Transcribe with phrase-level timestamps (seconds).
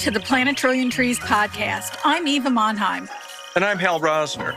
[0.00, 1.98] To the Plant a Trillion Trees podcast.
[2.06, 3.06] I'm Eva Monheim.
[3.54, 4.56] And I'm Hal Rosner.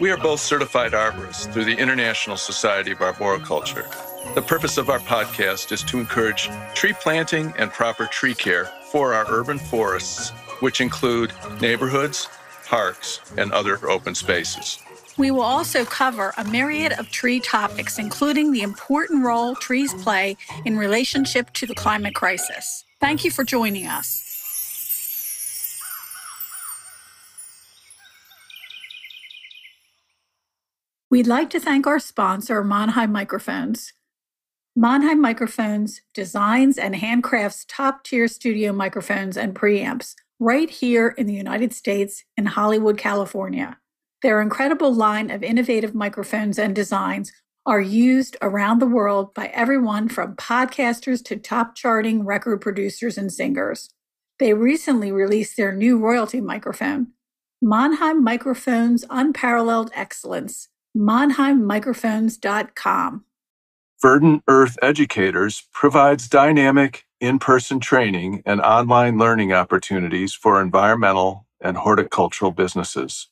[0.00, 3.86] We are both certified arborists through the International Society of Arboriculture.
[4.34, 9.12] The purpose of our podcast is to encourage tree planting and proper tree care for
[9.12, 10.30] our urban forests,
[10.60, 12.26] which include neighborhoods,
[12.64, 14.78] parks, and other open spaces.
[15.18, 20.38] We will also cover a myriad of tree topics, including the important role trees play
[20.64, 22.86] in relationship to the climate crisis.
[23.00, 24.27] Thank you for joining us.
[31.10, 33.94] We'd like to thank our sponsor, Monheim Microphones.
[34.78, 41.32] Monheim Microphones designs and handcrafts top tier studio microphones and preamps right here in the
[41.32, 43.78] United States in Hollywood, California.
[44.20, 47.32] Their incredible line of innovative microphones and designs
[47.64, 53.32] are used around the world by everyone from podcasters to top charting record producers and
[53.32, 53.88] singers.
[54.38, 57.12] They recently released their new royalty microphone,
[57.64, 63.24] Monheim Microphones Unparalleled Excellence, monheimmicrophones.com.
[64.00, 71.76] Verdant Earth Educators provides dynamic in person training and online learning opportunities for environmental and
[71.76, 73.26] horticultural businesses.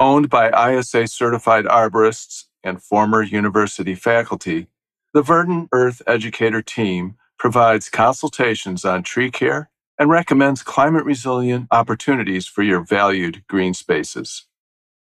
[0.00, 4.66] Owned by ISA certified arborists and former university faculty,
[5.14, 12.46] the Verdant Earth Educator team provides consultations on tree care and recommends climate resilient opportunities
[12.46, 14.46] for your valued green spaces.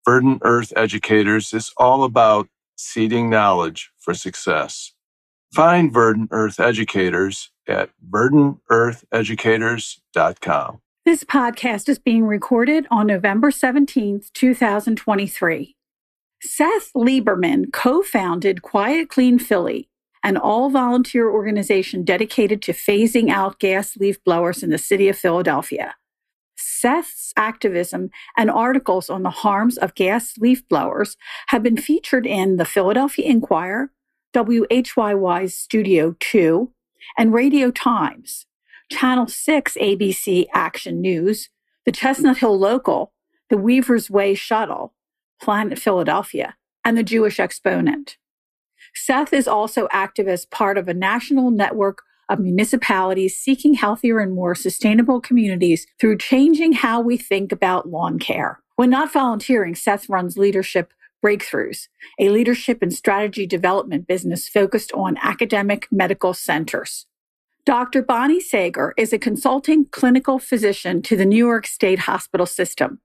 [0.05, 4.91] Verdant Earth Educators is all about seeding knowledge for success.
[5.53, 10.81] Find Verdant Earth Educators at verdanteartheducators.com.
[11.05, 15.75] This podcast is being recorded on November 17th, 2023.
[16.41, 19.89] Seth Lieberman co founded Quiet Clean Philly,
[20.23, 25.17] an all volunteer organization dedicated to phasing out gas leaf blowers in the city of
[25.17, 25.95] Philadelphia.
[26.59, 31.15] Seth's activism and articles on the harms of gas leaf blowers
[31.47, 33.91] have been featured in the Philadelphia Inquirer,
[34.33, 36.71] WHYY's Studio 2,
[37.17, 38.45] and Radio Times,
[38.91, 41.49] Channel 6 ABC Action News,
[41.85, 43.13] the Chestnut Hill Local,
[43.49, 44.93] the Weaver's Way Shuttle,
[45.41, 48.17] Planet Philadelphia, and the Jewish Exponent.
[48.93, 54.33] Seth is also active as part of a national network of municipalities seeking healthier and
[54.33, 58.59] more sustainable communities through changing how we think about lawn care.
[58.75, 65.17] When not volunteering, Seth runs Leadership Breakthroughs, a leadership and strategy development business focused on
[65.21, 67.07] academic medical centers.
[67.65, 68.01] Dr.
[68.01, 72.99] Bonnie Sager is a consulting clinical physician to the New York State hospital system.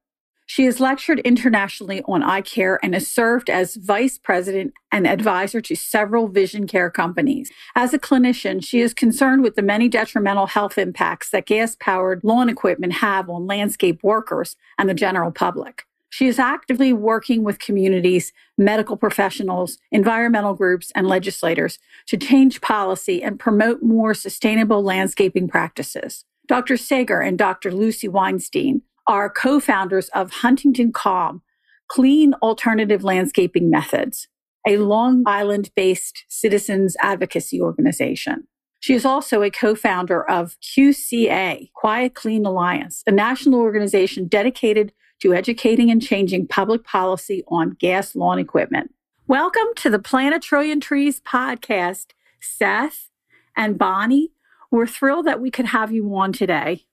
[0.46, 5.60] She has lectured internationally on eye care and has served as vice president and advisor
[5.62, 7.50] to several vision care companies.
[7.74, 12.22] As a clinician, she is concerned with the many detrimental health impacts that gas powered
[12.24, 15.84] lawn equipment have on landscape workers and the general public.
[16.10, 23.20] She is actively working with communities, medical professionals, environmental groups, and legislators to change policy
[23.20, 26.24] and promote more sustainable landscaping practices.
[26.46, 26.76] Dr.
[26.76, 27.72] Sager and Dr.
[27.72, 31.42] Lucy Weinstein are co founders of Huntington Calm,
[31.88, 34.28] Clean Alternative Landscaping Methods,
[34.66, 38.46] a Long Island based citizens advocacy organization.
[38.80, 44.92] She is also a co founder of QCA, Quiet Clean Alliance, a national organization dedicated
[45.20, 48.92] to educating and changing public policy on gas lawn equipment.
[49.26, 52.08] Welcome to the Plant a Trillion Trees podcast,
[52.40, 53.08] Seth
[53.56, 54.32] and Bonnie.
[54.70, 56.84] We're thrilled that we could have you on today.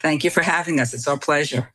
[0.00, 0.94] Thank you for having us.
[0.94, 1.72] It's our pleasure.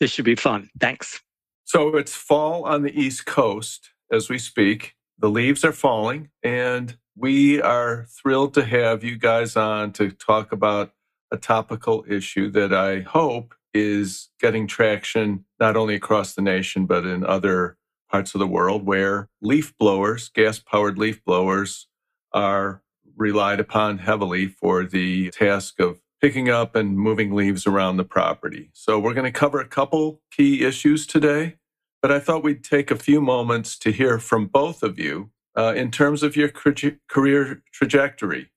[0.00, 0.70] This should be fun.
[0.80, 1.20] Thanks.
[1.64, 4.94] So it's fall on the East Coast as we speak.
[5.18, 10.52] The leaves are falling, and we are thrilled to have you guys on to talk
[10.52, 10.92] about
[11.30, 17.06] a topical issue that I hope is getting traction not only across the nation, but
[17.06, 17.76] in other
[18.10, 21.86] parts of the world where leaf blowers, gas powered leaf blowers,
[22.32, 22.82] are
[23.16, 28.70] relied upon heavily for the task of picking up and moving leaves around the property.
[28.72, 31.56] So we're going to cover a couple key issues today,
[32.00, 35.74] but I thought we'd take a few moments to hear from both of you uh,
[35.76, 38.50] in terms of your career trajectory.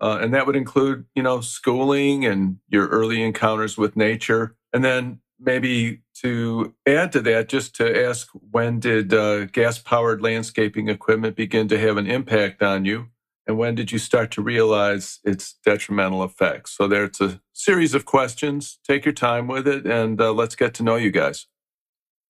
[0.00, 4.56] Uh, and that would include, you know, schooling and your early encounters with nature.
[4.72, 10.22] And then maybe to add to that, just to ask when did uh, gas powered
[10.22, 13.08] landscaping equipment begin to have an impact on you?
[13.46, 16.76] And when did you start to realize its detrimental effects?
[16.76, 18.78] So there's a series of questions.
[18.86, 21.46] Take your time with it and uh, let's get to know you guys.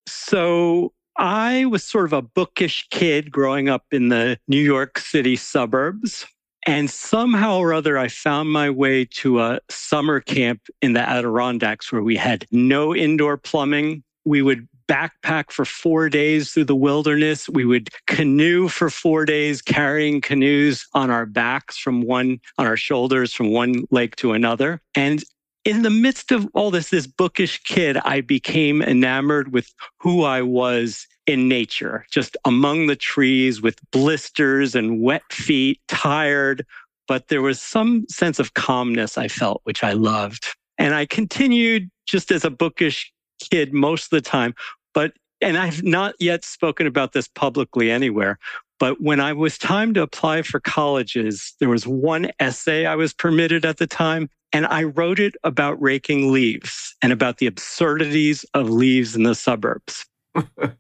[0.08, 5.36] So I was sort of a bookish kid growing up in the New York City
[5.36, 6.26] suburbs.
[6.64, 11.92] And somehow or other, I found my way to a summer camp in the Adirondacks
[11.92, 14.04] where we had no indoor plumbing.
[14.24, 17.48] We would backpack for four days through the wilderness.
[17.48, 22.76] We would canoe for four days, carrying canoes on our backs from one, on our
[22.76, 24.80] shoulders from one lake to another.
[24.94, 25.22] And
[25.64, 30.42] in the midst of all this, this bookish kid, I became enamored with who I
[30.42, 36.66] was in nature, just among the trees with blisters and wet feet, tired.
[37.06, 40.46] But there was some sense of calmness I felt, which I loved.
[40.78, 43.12] And I continued just as a bookish
[43.50, 44.54] kid most of the time.
[44.94, 48.38] But, and I've not yet spoken about this publicly anywhere.
[48.78, 53.12] But when I was time to apply for colleges, there was one essay I was
[53.12, 54.28] permitted at the time.
[54.52, 59.34] And I wrote it about raking leaves and about the absurdities of leaves in the
[59.34, 60.04] suburbs.
[60.34, 60.72] uh,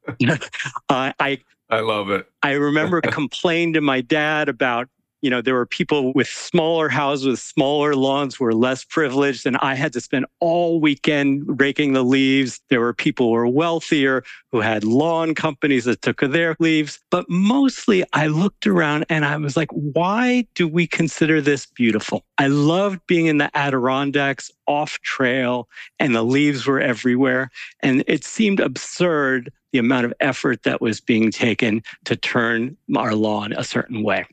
[0.88, 1.38] I
[1.72, 2.26] I love it.
[2.42, 4.88] I remember complaining to my dad about
[5.22, 9.46] you know, there were people with smaller houses, with smaller lawns were less privileged.
[9.46, 12.60] And I had to spend all weekend raking the leaves.
[12.70, 16.98] There were people who were wealthier who had lawn companies that took their leaves.
[17.10, 22.24] But mostly I looked around and I was like, why do we consider this beautiful?
[22.38, 25.68] I loved being in the Adirondacks off trail
[26.00, 27.50] and the leaves were everywhere.
[27.80, 33.14] And it seemed absurd the amount of effort that was being taken to turn our
[33.14, 34.26] lawn a certain way.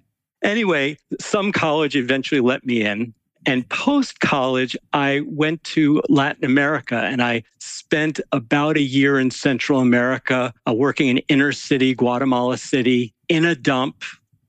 [0.44, 3.14] Anyway, some college eventually let me in.
[3.46, 9.32] And post college, I went to Latin America and I spent about a year in
[9.32, 14.04] Central America uh, working in inner city, Guatemala City, in a dump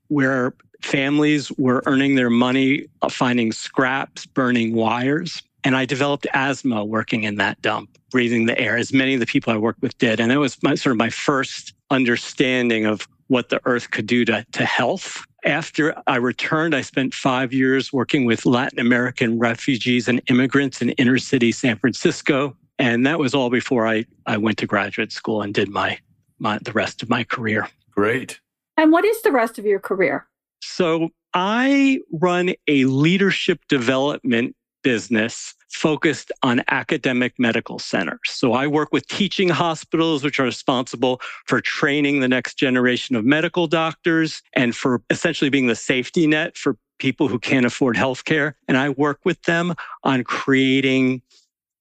[0.09, 5.43] where families were earning their money uh, finding scraps, burning wires.
[5.63, 9.27] And I developed asthma working in that dump, breathing the air, as many of the
[9.27, 10.19] people I worked with did.
[10.19, 14.25] And that was my, sort of my first understanding of what the earth could do
[14.25, 20.09] to, to health after I returned, I spent five years working with Latin American refugees
[20.09, 22.57] and immigrants in inner city San Francisco.
[22.79, 25.99] And that was all before I, I went to graduate school and did my,
[26.39, 27.69] my the rest of my career.
[27.91, 28.41] Great.
[28.77, 30.27] And what is the rest of your career?
[30.63, 38.19] So I run a leadership development business focused on academic medical centers.
[38.25, 43.25] So I work with teaching hospitals, which are responsible for training the next generation of
[43.25, 48.55] medical doctors and for essentially being the safety net for people who can't afford healthcare.
[48.69, 51.23] And I work with them on creating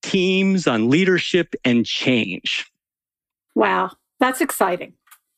[0.02, 2.70] teams, on leadership and change.
[3.54, 4.94] Wow, that's exciting.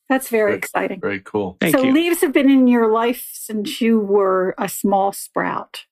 [0.08, 1.00] That's very, very exciting.
[1.00, 1.56] Very cool.
[1.58, 1.92] Thank so you.
[1.92, 5.86] leaves have been in your life since you were a small sprout.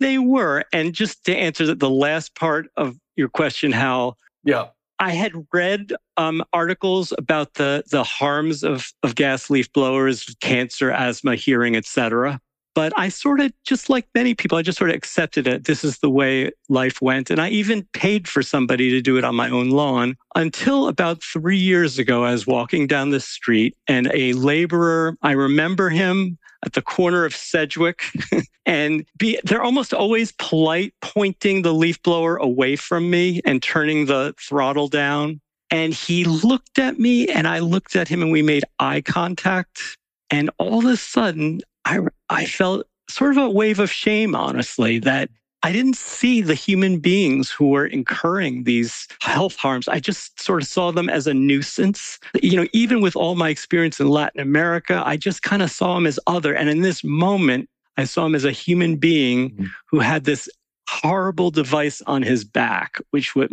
[0.00, 0.64] They were.
[0.72, 4.68] And just to answer the last part of your question, how yeah.
[4.98, 10.90] I had read um, articles about the the harms of of gas leaf blowers, cancer,
[10.90, 12.40] asthma, hearing, etc.
[12.74, 15.64] But I sort of, just like many people, I just sort of accepted it.
[15.64, 17.28] This is the way life went.
[17.28, 21.22] And I even paid for somebody to do it on my own lawn until about
[21.22, 22.24] three years ago.
[22.24, 27.24] I was walking down the street and a laborer, I remember him at the corner
[27.24, 28.02] of Sedgwick
[28.66, 34.06] and be, they're almost always polite, pointing the leaf blower away from me and turning
[34.06, 35.40] the throttle down.
[35.70, 39.80] And he looked at me and I looked at him and we made eye contact.
[40.28, 44.98] And all of a sudden, I, I felt sort of a wave of shame, honestly,
[45.00, 45.30] that
[45.62, 49.88] I didn't see the human beings who were incurring these health harms.
[49.88, 52.18] I just sort of saw them as a nuisance.
[52.42, 55.94] You know, even with all my experience in Latin America, I just kind of saw
[55.94, 56.54] them as other.
[56.54, 59.66] And in this moment, I saw him as a human being mm-hmm.
[59.90, 60.48] who had this
[60.88, 63.52] horrible device on his back, which would,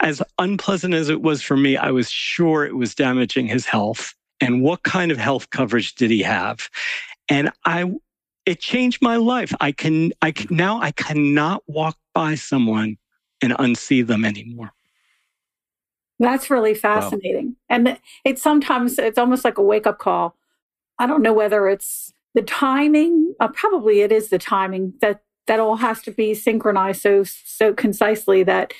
[0.00, 4.14] as unpleasant as it was for me, I was sure it was damaging his health.
[4.40, 6.70] And what kind of health coverage did he have?
[7.28, 7.92] And I
[8.48, 9.54] it changed my life.
[9.60, 12.96] I can, I can, now I cannot walk by someone
[13.42, 14.72] and unsee them anymore.
[16.18, 17.48] That's really fascinating.
[17.48, 17.76] Wow.
[17.76, 20.34] And it's sometimes, it's almost like a wake up call.
[20.98, 25.60] I don't know whether it's the timing, uh, probably it is the timing that that
[25.60, 28.72] all has to be synchronized so, so concisely that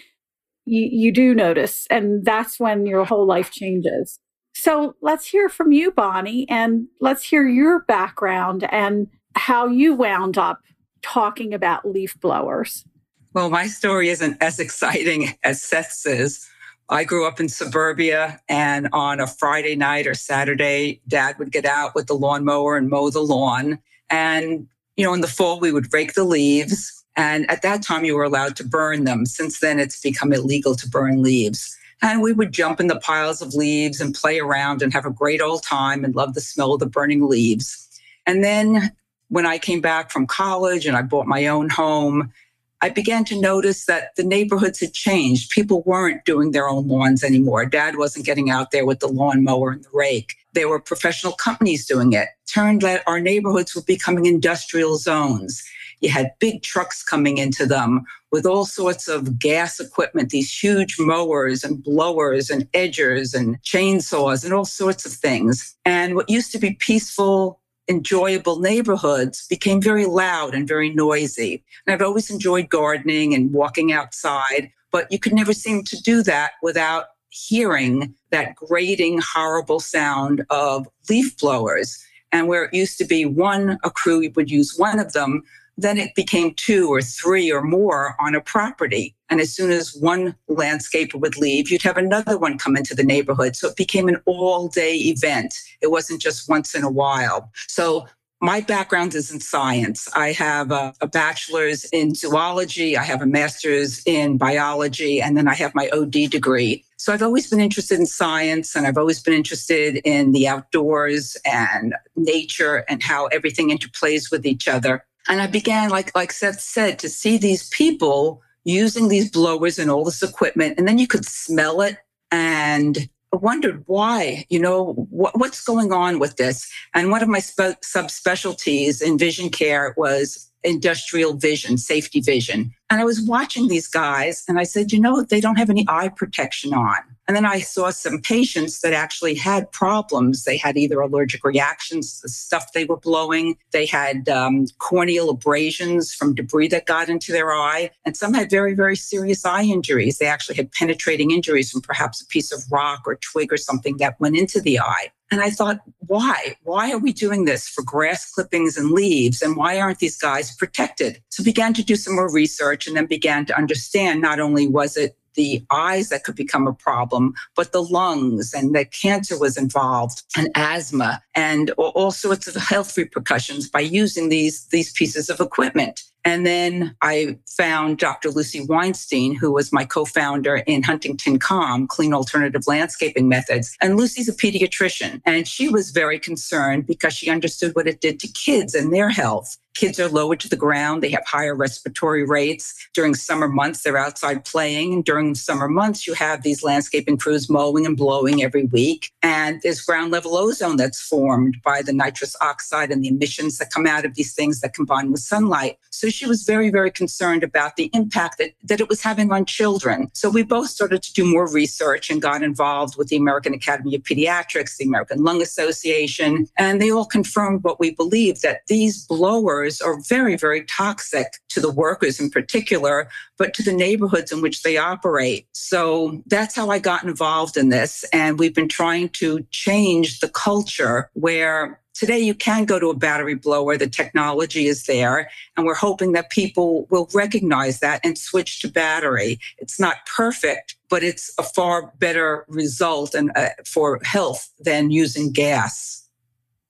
[0.67, 1.87] you, you do notice.
[1.91, 4.19] And that's when your whole life changes.
[4.55, 9.07] So let's hear from you, Bonnie, and let's hear your background and
[9.39, 10.61] how you wound up
[11.03, 12.85] talking about leaf blowers.
[13.33, 16.49] Well, my story isn't as exciting as Seth's is.
[16.89, 21.67] I grew up in suburbia, and on a Friday night or Saturday, dad would get
[21.67, 23.79] out with the lawnmower and mow the lawn.
[24.09, 24.67] And,
[24.97, 27.05] you know, in the fall, we would rake the leaves.
[27.15, 29.27] And at that time, you were allowed to burn them.
[29.27, 31.77] Since then, it's become illegal to burn leaves.
[32.01, 35.11] And we would jump in the piles of leaves and play around and have a
[35.11, 37.89] great old time and love the smell of the burning leaves.
[38.25, 38.93] And then
[39.29, 42.33] when I came back from college and I bought my own home,
[42.81, 45.51] I began to notice that the neighborhoods had changed.
[45.51, 47.67] People weren't doing their own lawns anymore.
[47.67, 50.37] Dad wasn't getting out there with the lawnmower and the rake.
[50.55, 52.29] There were professional companies doing it.
[52.47, 55.65] Turned that our neighborhoods were becoming industrial zones.
[56.01, 60.97] You had big trucks coming into them with all sorts of gas equipment, these huge
[60.99, 65.77] mowers and blowers and edgers and chainsaws and all sorts of things.
[65.85, 71.65] And what used to be peaceful, enjoyable neighborhoods became very loud and very noisy.
[71.87, 76.23] And I've always enjoyed gardening and walking outside, but you could never seem to do
[76.25, 82.03] that without hearing that grating, horrible sound of leaf blowers.
[82.31, 85.43] And where it used to be one, a crew would use one of them,
[85.79, 89.15] then it became two or three or more on a property.
[89.31, 93.05] And as soon as one landscaper would leave, you'd have another one come into the
[93.05, 93.55] neighborhood.
[93.55, 95.55] So it became an all day event.
[95.81, 97.51] It wasn't just once in a while.
[97.69, 98.07] So
[98.41, 100.09] my background is in science.
[100.15, 105.49] I have a, a, bachelor's in zoology, I have a master's in biology, and then
[105.49, 106.85] I have my OD degree.
[106.99, 111.37] So I've always been interested in science and I've always been interested in the outdoors
[111.45, 115.05] and nature and how everything interplays with each other.
[115.29, 119.91] And I began, like, like Seth said, to see these people using these blowers and
[119.91, 120.79] all this equipment.
[120.79, 121.99] And then you could smell it
[122.31, 126.71] and I wondered why, you know, what, what's going on with this?
[126.95, 132.73] And one of my spe- subspecialties in vision care was industrial vision, safety vision.
[132.91, 135.85] And I was watching these guys and I said, you know, they don't have any
[135.89, 136.97] eye protection on.
[137.29, 140.45] And then I saw some patients that actually had problems.
[140.45, 145.29] They had either allergic reactions to the stuff they were blowing, they had um, corneal
[145.29, 149.63] abrasions from debris that got into their eye, and some had very, very serious eye
[149.63, 150.17] injuries.
[150.17, 153.99] They actually had penetrating injuries from perhaps a piece of rock or twig or something
[153.99, 155.09] that went into the eye.
[155.31, 156.57] And I thought, why?
[156.63, 159.43] Why are we doing this for grass clippings and leaves?
[159.43, 161.23] And why aren't these guys protected?
[161.29, 164.97] So began to do some more research and then began to understand not only was
[164.97, 169.57] it the eyes that could become a problem, but the lungs and that cancer was
[169.57, 175.39] involved and asthma and all sorts of health repercussions by using these, these pieces of
[175.39, 176.03] equipment.
[176.25, 178.31] And then I found Dr.
[178.31, 183.77] Lucy Weinstein, who was my co founder in Huntington CALM, Clean Alternative Landscaping Methods.
[183.81, 188.19] And Lucy's a pediatrician, and she was very concerned because she understood what it did
[188.21, 189.57] to kids and their health.
[189.79, 191.05] Kids are lower to the ground.
[191.05, 192.75] They have higher respiratory rates.
[192.95, 194.93] During summer months, they're outside playing.
[194.93, 199.13] And during summer months, you have these landscaping crews mowing and blowing every week.
[199.23, 203.73] And there's ground level ozone that's formed by the nitrous oxide and the emissions that
[203.73, 205.79] come out of these things that combine with sunlight.
[205.91, 209.45] So she was very, very concerned about the impact that, that it was having on
[209.45, 210.11] children.
[210.13, 213.95] So we both started to do more research and got involved with the American Academy
[213.95, 219.07] of Pediatrics, the American Lung Association, and they all confirmed what we believed that these
[219.07, 224.41] blowers are very, very toxic to the workers in particular, but to the neighborhoods in
[224.41, 225.47] which they operate.
[225.53, 228.05] So that's how I got involved in this.
[228.13, 232.97] And we've been trying to change the culture where Today, you can go to a
[232.97, 233.77] battery blower.
[233.77, 235.29] The technology is there.
[235.57, 239.41] And we're hoping that people will recognize that and switch to battery.
[239.59, 245.33] It's not perfect, but it's a far better result and uh, for health than using
[245.33, 246.08] gas.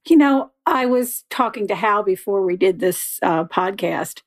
[0.08, 4.22] You know, I was talking to Hal before we did this uh, podcast.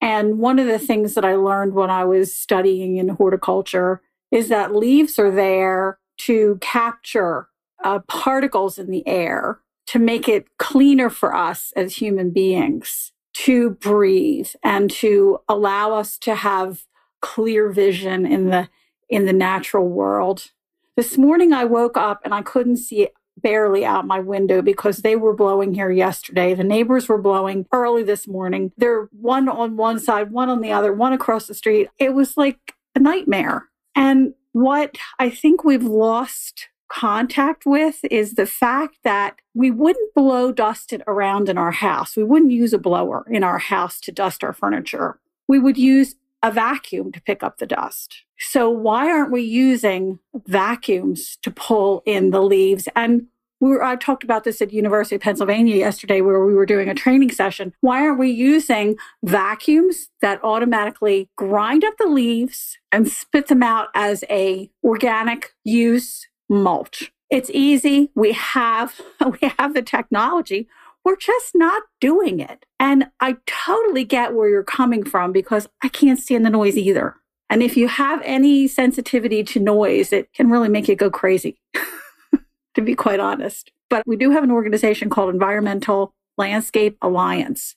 [0.00, 4.48] And one of the things that I learned when I was studying in horticulture is
[4.48, 7.48] that leaves are there to capture
[7.82, 13.70] uh, particles in the air to make it cleaner for us as human beings to
[13.70, 16.84] breathe and to allow us to have
[17.20, 18.68] clear vision in the
[19.08, 20.52] in the natural world.
[20.96, 25.16] This morning I woke up and I couldn't see barely out my window because they
[25.16, 26.54] were blowing here yesterday.
[26.54, 28.72] The neighbors were blowing early this morning.
[28.76, 31.88] They're one on one side, one on the other, one across the street.
[31.98, 33.68] It was like a nightmare.
[33.94, 40.52] And what I think we've lost contact with is the fact that we wouldn't blow
[40.52, 42.16] dust it around in our house.
[42.16, 45.18] We wouldn't use a blower in our house to dust our furniture.
[45.48, 48.22] We would use a vacuum to pick up the dust.
[48.38, 52.86] So why aren't we using vacuums to pull in the leaves?
[52.94, 53.28] And
[53.60, 56.90] we were, I talked about this at University of Pennsylvania yesterday where we were doing
[56.90, 57.72] a training session.
[57.80, 63.88] Why aren't we using vacuums that automatically grind up the leaves and spit them out
[63.94, 67.10] as a organic use mulch.
[67.30, 68.10] It's easy.
[68.14, 69.00] We have
[69.40, 70.68] we have the technology.
[71.04, 72.64] We're just not doing it.
[72.80, 77.16] And I totally get where you're coming from because I can't stand the noise either.
[77.50, 81.58] And if you have any sensitivity to noise, it can really make you go crazy,
[82.74, 83.70] to be quite honest.
[83.90, 87.76] But we do have an organization called Environmental Landscape Alliance,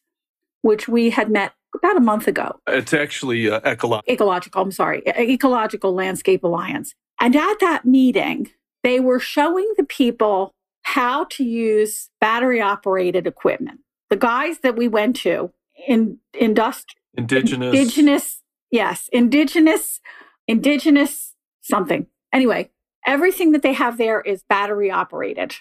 [0.61, 2.59] which we had met about a month ago.
[2.67, 4.13] It's actually uh, ecological.
[4.13, 6.95] Ecological, I'm sorry, Ecological Landscape Alliance.
[7.19, 8.51] And at that meeting,
[8.83, 10.55] they were showing the people
[10.87, 13.81] how to use battery operated equipment.
[14.09, 15.51] The guys that we went to
[15.85, 18.41] in industri- indigenous indigenous
[18.71, 19.99] yes, indigenous
[20.47, 22.07] indigenous something.
[22.31, 22.71] Anyway,
[23.05, 25.55] everything that they have there is battery operated.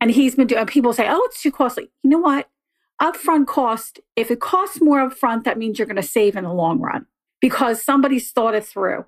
[0.00, 2.48] And he's been doing people say, "Oh, it's too costly." You know what?
[3.00, 6.52] Upfront cost, if it costs more upfront, that means you're going to save in the
[6.52, 7.06] long run
[7.40, 9.04] because somebody's thought it through.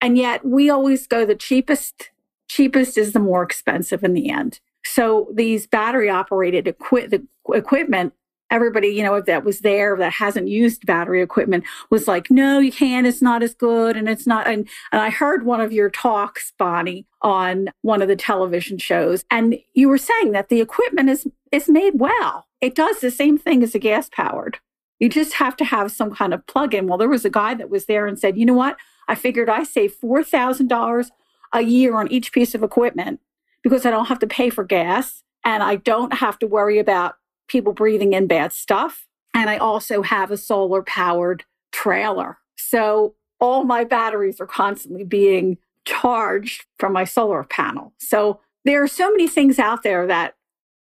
[0.00, 2.10] And yet we always go the cheapest,
[2.48, 4.60] cheapest is the more expensive in the end.
[4.84, 7.08] So these battery operated equi-
[7.52, 8.12] equipment,
[8.50, 12.70] everybody, you know, that was there that hasn't used battery equipment was like, no, you
[12.70, 13.06] can't.
[13.06, 13.96] It's not as good.
[13.96, 14.46] And it's not.
[14.46, 19.24] And, and I heard one of your talks, Bonnie, on one of the television shows.
[19.30, 22.46] And you were saying that the equipment is, is made well.
[22.60, 24.58] It does the same thing as a gas powered.
[25.00, 26.86] You just have to have some kind of plug in.
[26.86, 28.76] Well, there was a guy that was there and said, you know what?
[29.08, 31.10] I figured I save $4,000
[31.54, 33.20] a year on each piece of equipment
[33.62, 37.16] because I don't have to pay for gas and I don't have to worry about
[37.48, 39.06] people breathing in bad stuff.
[39.34, 42.38] And I also have a solar powered trailer.
[42.56, 47.92] So all my batteries are constantly being charged from my solar panel.
[47.98, 50.36] So there are so many things out there that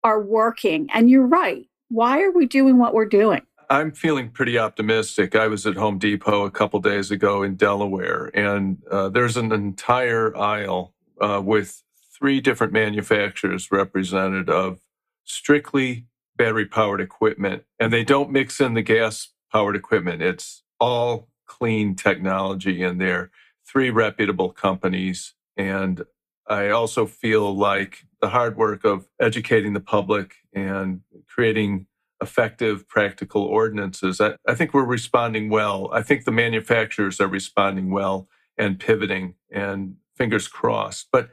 [0.03, 0.89] are working.
[0.93, 1.65] And you're right.
[1.89, 3.41] Why are we doing what we're doing?
[3.69, 5.35] I'm feeling pretty optimistic.
[5.35, 9.51] I was at Home Depot a couple days ago in Delaware, and uh, there's an
[9.51, 11.81] entire aisle uh, with
[12.23, 14.79] three different manufacturers represented of
[15.25, 16.05] strictly
[16.37, 20.21] battery powered equipment, and they don't mix in the gas powered equipment.
[20.21, 23.29] It's all clean technology in there.
[23.67, 25.33] Three reputable companies.
[25.57, 26.03] And
[26.47, 31.87] I also feel like the hard work of educating the public and creating
[32.21, 35.89] effective, practical ordinances, I, I think we're responding well.
[35.91, 41.09] I think the manufacturers are responding well and pivoting, and fingers crossed.
[41.11, 41.31] But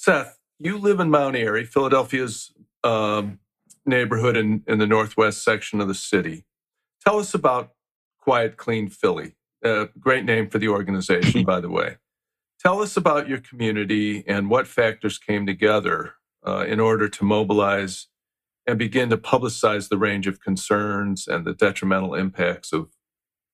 [0.00, 3.38] Seth, you live in Mount Airy, Philadelphia's um,
[3.84, 6.46] neighborhood in, in the northwest section of the city.
[7.06, 7.72] Tell us about
[8.18, 9.36] Quiet Clean Philly.
[9.62, 11.98] Uh, great name for the organization, by the way.
[12.60, 16.14] Tell us about your community and what factors came together
[16.46, 18.06] uh, in order to mobilize
[18.66, 22.88] and begin to publicize the range of concerns and the detrimental impacts of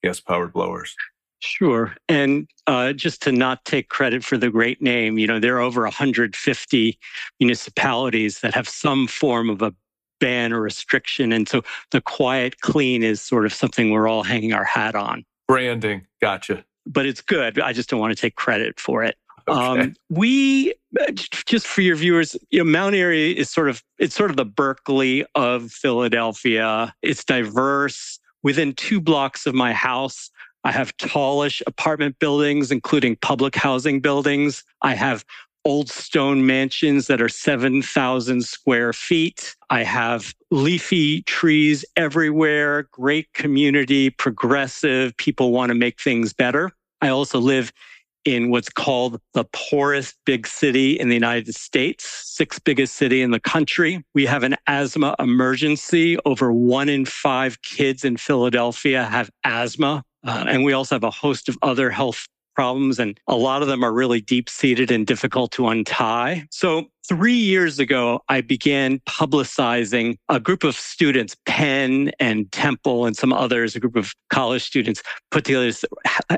[0.00, 0.94] gas powered blowers.
[1.40, 1.94] Sure.
[2.08, 5.60] And uh, just to not take credit for the great name, you know, there are
[5.60, 6.98] over 150
[7.40, 9.74] municipalities that have some form of a
[10.18, 11.32] ban or restriction.
[11.32, 15.24] And so the quiet clean is sort of something we're all hanging our hat on.
[15.46, 16.06] Branding.
[16.20, 16.64] Gotcha.
[16.86, 17.60] But it's good.
[17.60, 19.16] I just don't want to take credit for it.
[19.48, 19.80] Okay.
[19.82, 20.74] Um, we
[21.46, 24.44] just for your viewers, you know, Mount Airy is sort of it's sort of the
[24.44, 26.94] Berkeley of Philadelphia.
[27.02, 28.18] It's diverse.
[28.42, 30.30] Within two blocks of my house,
[30.66, 34.64] I have tallish apartment buildings, including public housing buildings.
[34.82, 35.24] I have
[35.64, 39.54] old stone mansions that are 7,000 square feet.
[39.70, 45.16] I have leafy trees everywhere, great community, progressive.
[45.18, 46.72] People want to make things better.
[47.00, 47.72] I also live
[48.24, 53.30] in what's called the poorest big city in the United States, sixth biggest city in
[53.30, 54.04] the country.
[54.14, 56.18] We have an asthma emergency.
[56.24, 60.02] Over one in five kids in Philadelphia have asthma.
[60.26, 63.68] Uh, and we also have a host of other health problems, and a lot of
[63.68, 66.46] them are really deep seated and difficult to untie.
[66.50, 73.16] So three years ago, I began publicizing a group of students, Penn and Temple and
[73.16, 75.84] some others, a group of college students put together this,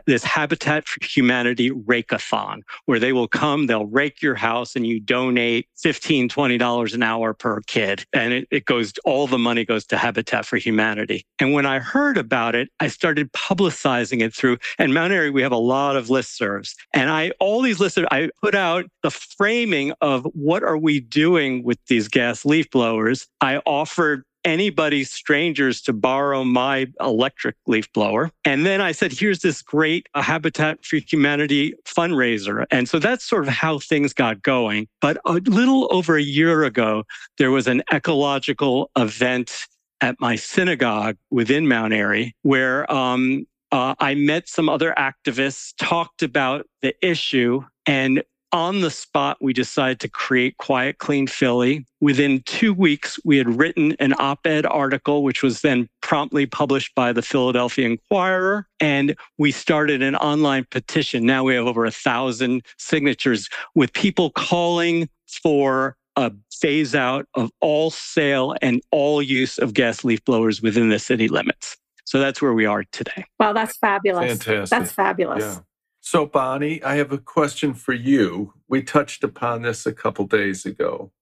[0.06, 5.00] this Habitat for Humanity Rakeathon, where they will come, they'll rake your house and you
[5.00, 8.04] donate $15, $20 an hour per kid.
[8.12, 11.24] And it, it goes, all the money goes to Habitat for Humanity.
[11.38, 15.42] And when I heard about it, I started publicizing it through, and Mount Airy, we
[15.42, 16.74] have a lot of listservs.
[16.92, 20.98] And I, all these listservs, I put out the framing of what what are we
[20.98, 23.28] doing with these gas leaf blowers?
[23.40, 28.32] I offered anybody, strangers, to borrow my electric leaf blower.
[28.44, 32.66] And then I said, here's this great Habitat for Humanity fundraiser.
[32.72, 34.88] And so that's sort of how things got going.
[35.00, 37.04] But a little over a year ago,
[37.36, 39.68] there was an ecological event
[40.00, 46.24] at my synagogue within Mount Airy where um, uh, I met some other activists, talked
[46.24, 51.84] about the issue, and on the spot, we decided to create Quiet Clean Philly.
[52.00, 56.94] Within two weeks, we had written an op ed article, which was then promptly published
[56.94, 58.66] by the Philadelphia Inquirer.
[58.80, 61.26] And we started an online petition.
[61.26, 67.50] Now we have over a thousand signatures with people calling for a phase out of
[67.60, 71.76] all sale and all use of gas leaf blowers within the city limits.
[72.04, 73.24] So that's where we are today.
[73.38, 74.42] Wow, that's fabulous.
[74.42, 74.70] Fantastic.
[74.70, 75.42] That's fabulous.
[75.42, 75.60] Yeah.
[76.10, 78.54] So, Bonnie, I have a question for you.
[78.66, 81.12] We touched upon this a couple days ago,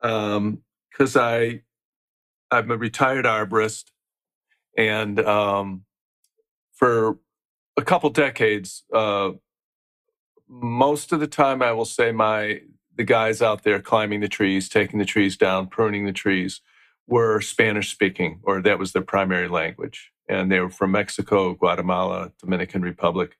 [0.00, 0.36] because
[1.16, 1.60] um, I
[2.50, 3.90] I'm a retired arborist,
[4.74, 5.84] and um,
[6.72, 7.18] for
[7.76, 9.32] a couple decades, uh,
[10.48, 12.62] most of the time, I will say my
[12.96, 16.62] the guys out there climbing the trees, taking the trees down, pruning the trees,
[17.06, 22.32] were Spanish speaking, or that was their primary language, and they were from Mexico, Guatemala,
[22.40, 23.36] Dominican Republic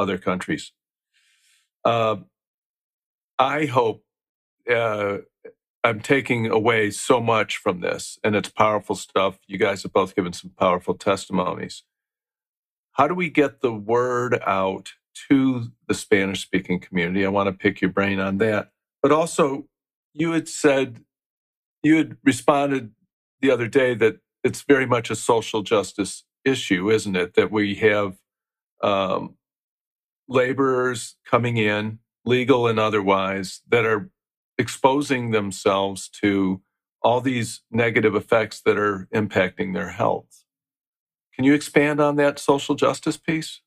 [0.00, 0.72] other countries.
[1.84, 2.18] Uh,
[3.38, 4.04] I hope
[4.70, 5.18] uh,
[5.84, 9.38] I'm taking away so much from this, and it's powerful stuff.
[9.46, 11.84] You guys have both given some powerful testimonies.
[12.92, 14.92] How do we get the word out
[15.30, 17.24] to the Spanish speaking community?
[17.26, 18.70] I want to pick your brain on that.
[19.02, 19.66] But also,
[20.14, 21.04] you had said,
[21.82, 22.92] you had responded
[23.40, 27.34] the other day that it's very much a social justice issue, isn't it?
[27.34, 28.16] That we have
[28.82, 29.36] um,
[30.30, 34.08] laborers coming in, legal and otherwise, that are
[34.56, 36.62] exposing themselves to
[37.02, 40.44] all these negative effects that are impacting their health.
[41.34, 43.60] Can you expand on that social justice piece?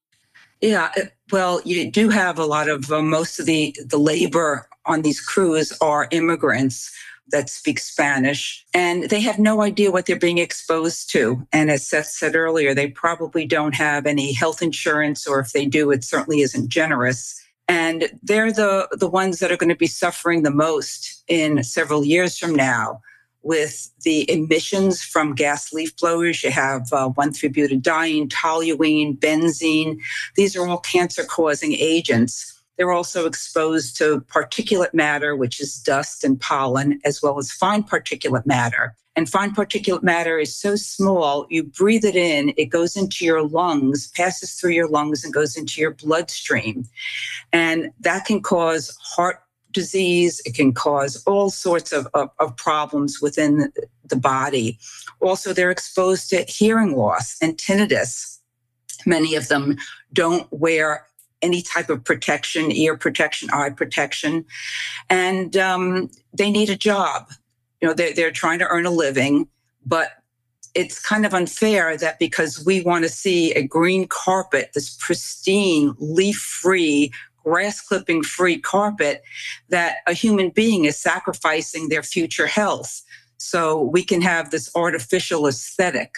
[0.62, 4.70] Yeah, uh, well, you do have a lot of uh, most of the the labor
[4.86, 6.92] on these crews are immigrants
[7.32, 11.46] that speak Spanish, and they have no idea what they're being exposed to.
[11.52, 15.66] And as Seth said earlier, they probably don't have any health insurance, or if they
[15.66, 17.40] do, it certainly isn't generous.
[17.68, 22.04] And they're the, the ones that are going to be suffering the most in several
[22.04, 23.02] years from now
[23.42, 26.44] with the emissions from gas leaf blowers.
[26.44, 29.98] You have uh, 1,3-butadiene, toluene, benzene.
[30.36, 32.53] These are all cancer causing agents.
[32.78, 37.84] They're also exposed to particulate matter, which is dust and pollen, as well as fine
[37.84, 38.96] particulate matter.
[39.16, 43.48] And fine particulate matter is so small, you breathe it in, it goes into your
[43.48, 46.86] lungs, passes through your lungs, and goes into your bloodstream.
[47.52, 49.40] And that can cause heart
[49.72, 53.72] disease, it can cause all sorts of, of, of problems within
[54.06, 54.80] the body.
[55.20, 58.40] Also, they're exposed to hearing loss and tinnitus.
[59.06, 59.78] Many of them
[60.14, 61.06] don't wear
[61.44, 64.46] any type of protection, ear protection, eye protection,
[65.10, 67.30] and um, they need a job.
[67.82, 69.48] You know, they're, they're trying to earn a living,
[69.86, 70.12] but
[70.74, 75.94] it's kind of unfair that because we want to see a green carpet, this pristine,
[76.00, 77.12] leaf free,
[77.44, 79.22] grass clipping free carpet,
[79.70, 83.04] that a human being is sacrificing their future health
[83.38, 86.16] so we can have this artificial aesthetic.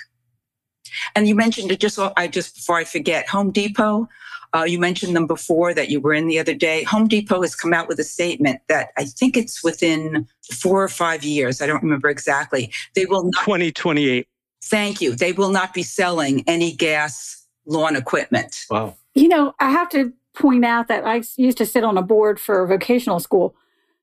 [1.15, 4.07] And you mentioned it just I just before I forget, Home Depot.
[4.55, 6.83] Uh, you mentioned them before that you were in the other day.
[6.83, 10.87] Home Depot has come out with a statement that I think it's within four or
[10.87, 11.61] five years.
[11.61, 12.71] I don't remember exactly.
[12.95, 13.43] They will not.
[13.43, 14.25] 2028.
[14.63, 15.13] Thank you.
[15.13, 18.65] They will not be selling any gas lawn equipment.
[18.69, 18.95] Wow.
[19.13, 22.39] You know, I have to point out that I used to sit on a board
[22.39, 23.55] for a vocational school.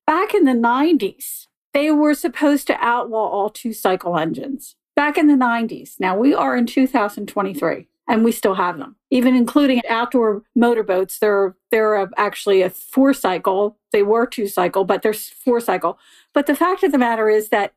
[0.07, 4.77] Back in the 90s, they were supposed to outlaw all two cycle engines.
[4.95, 5.99] Back in the 90s.
[5.99, 11.19] Now we are in 2023 and we still have them, even including outdoor motorboats.
[11.19, 13.79] They're they're actually a four cycle.
[13.93, 15.99] They were two cycle, but they're four cycle.
[16.35, 17.75] But the fact of the matter is that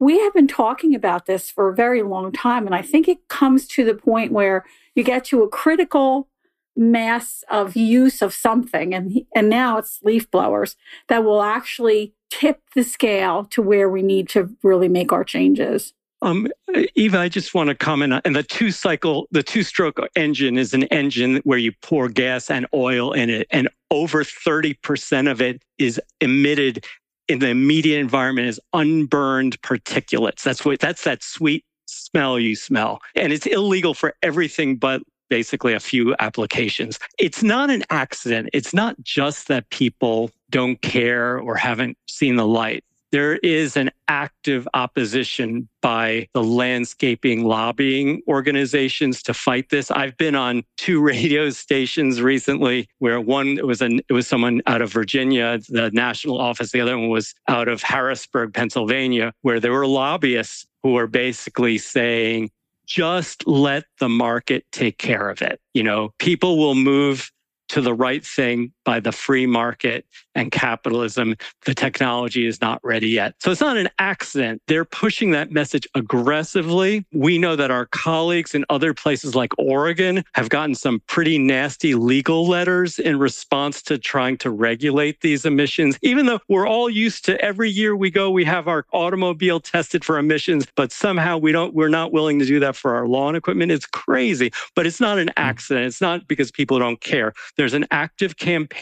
[0.00, 3.28] we have been talking about this for a very long time, and I think it
[3.28, 6.28] comes to the point where you get to a critical
[6.76, 10.76] mass of use of something, and and now it's leaf blowers
[11.08, 15.94] that will actually tip the scale to where we need to really make our changes.
[16.24, 16.48] Um,
[16.94, 20.56] Eva, I just want to comment on and the two cycle, the two stroke engine
[20.56, 25.42] is an engine where you pour gas and oil in it, and over 30% of
[25.42, 26.86] it is emitted
[27.28, 30.42] in the immediate environment as unburned particulates.
[30.42, 33.02] That's what that's that sweet smell you smell.
[33.14, 36.98] And it's illegal for everything but basically a few applications.
[37.18, 38.48] It's not an accident.
[38.54, 43.90] It's not just that people don't care or haven't seen the light there is an
[44.08, 49.90] active opposition by the landscaping lobbying organizations to fight this.
[49.90, 54.62] I've been on two radio stations recently where one it was an it was someone
[54.66, 59.60] out of Virginia, the national office, the other one was out of Harrisburg, Pennsylvania, where
[59.60, 62.50] there were lobbyists who were basically saying
[62.86, 65.60] just let the market take care of it.
[65.72, 67.30] You know, people will move
[67.68, 71.36] to the right thing by the free market and capitalism.
[71.64, 73.34] The technology is not ready yet.
[73.40, 74.62] So it's not an accident.
[74.66, 77.04] They're pushing that message aggressively.
[77.12, 81.94] We know that our colleagues in other places like Oregon have gotten some pretty nasty
[81.94, 87.24] legal letters in response to trying to regulate these emissions, even though we're all used
[87.26, 91.52] to every year we go, we have our automobile tested for emissions, but somehow we
[91.52, 93.72] don't, we're not willing to do that for our lawn equipment.
[93.72, 95.32] It's crazy, but it's not an hmm.
[95.36, 95.86] accident.
[95.86, 97.32] It's not because people don't care.
[97.56, 98.73] There's an active campaign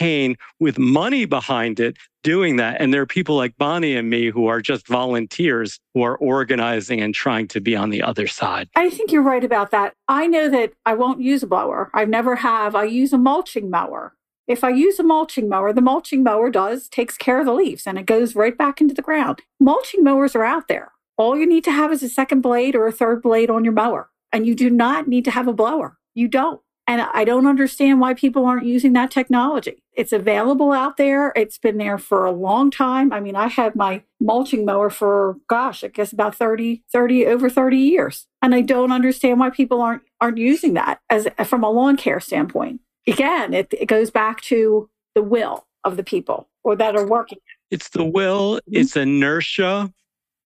[0.59, 2.79] with money behind it doing that.
[2.79, 7.01] And there are people like Bonnie and me who are just volunteers who are organizing
[7.01, 8.69] and trying to be on the other side.
[8.75, 9.93] I think you're right about that.
[10.07, 11.91] I know that I won't use a blower.
[11.93, 12.75] I never have.
[12.75, 14.15] I use a mulching mower.
[14.47, 17.87] If I use a mulching mower, the mulching mower does takes care of the leaves
[17.87, 19.41] and it goes right back into the ground.
[19.59, 20.91] Mulching mowers are out there.
[21.17, 23.73] All you need to have is a second blade or a third blade on your
[23.73, 24.09] mower.
[24.31, 25.97] And you do not need to have a blower.
[26.15, 26.59] You don't.
[26.85, 29.81] And I don't understand why people aren't using that technology.
[29.93, 31.31] It's available out there.
[31.35, 33.13] It's been there for a long time.
[33.13, 37.49] I mean, I had my mulching mower for, gosh, I guess about 30, 30, over
[37.49, 38.27] 30 years.
[38.41, 42.19] And I don't understand why people aren't, aren't using that as from a lawn care
[42.19, 42.81] standpoint.
[43.07, 47.39] Again, it, it goes back to the will of the people or that are working.
[47.71, 48.75] It's the will, mm-hmm.
[48.75, 49.91] it's inertia,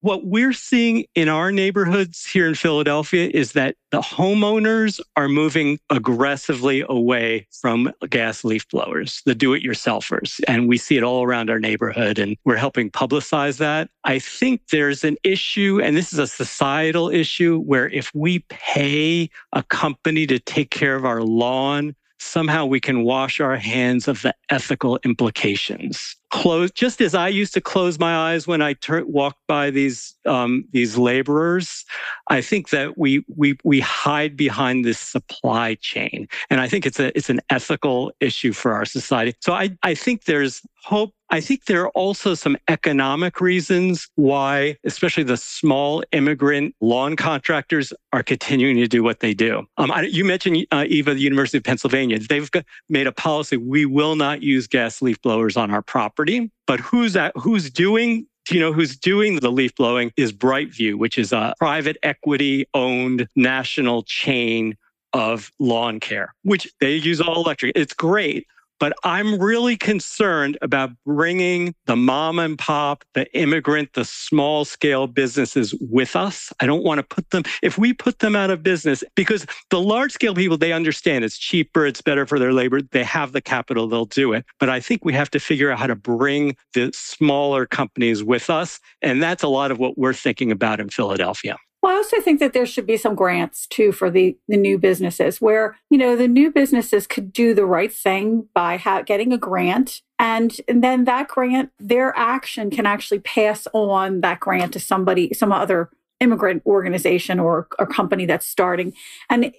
[0.00, 5.78] what we're seeing in our neighborhoods here in Philadelphia is that the homeowners are moving
[5.90, 10.40] aggressively away from gas leaf blowers, the do it yourselfers.
[10.46, 13.90] And we see it all around our neighborhood, and we're helping publicize that.
[14.04, 19.30] I think there's an issue, and this is a societal issue, where if we pay
[19.52, 24.22] a company to take care of our lawn, somehow we can wash our hands of
[24.22, 29.46] the ethical implications close just as I used to close my eyes when I walked
[29.46, 31.84] by these um, these laborers.
[32.28, 37.00] I think that we we we hide behind this supply chain, and I think it's
[37.00, 39.34] a it's an ethical issue for our society.
[39.40, 41.12] So I I think there's hope.
[41.30, 47.92] I think there are also some economic reasons why, especially the small immigrant lawn contractors,
[48.14, 49.66] are continuing to do what they do.
[49.76, 52.18] Um, I, you mentioned uh, Eva, the University of Pennsylvania.
[52.18, 56.17] They've got, made a policy: we will not use gas leaf blowers on our property
[56.18, 60.94] property, but who's at, who's doing you know who's doing the leaf blowing is Brightview,
[60.94, 64.74] which is a private equity owned national chain
[65.12, 67.72] of lawn care, which they use all electric.
[67.76, 68.46] It's great.
[68.78, 75.06] But I'm really concerned about bringing the mom and pop, the immigrant, the small scale
[75.06, 76.52] businesses with us.
[76.60, 79.80] I don't want to put them, if we put them out of business, because the
[79.80, 83.40] large scale people, they understand it's cheaper, it's better for their labor, they have the
[83.40, 84.44] capital, they'll do it.
[84.60, 88.50] But I think we have to figure out how to bring the smaller companies with
[88.50, 88.80] us.
[89.02, 91.56] And that's a lot of what we're thinking about in Philadelphia.
[91.80, 94.78] Well, I also think that there should be some grants too for the, the new
[94.78, 99.32] businesses where, you know, the new businesses could do the right thing by ha- getting
[99.32, 100.02] a grant.
[100.18, 105.32] And, and then that grant, their action can actually pass on that grant to somebody,
[105.34, 108.92] some other immigrant organization or, a company that's starting.
[109.30, 109.52] And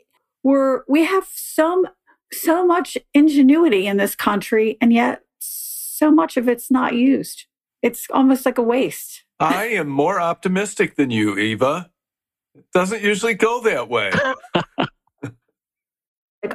[0.44, 1.88] we're, we have some,
[2.34, 7.46] so much ingenuity in this country, and yet so much of it's not used.
[7.82, 9.24] It's almost like a waste.
[9.40, 11.90] I am more optimistic than you, Eva.
[12.60, 14.12] It doesn't usually go that way.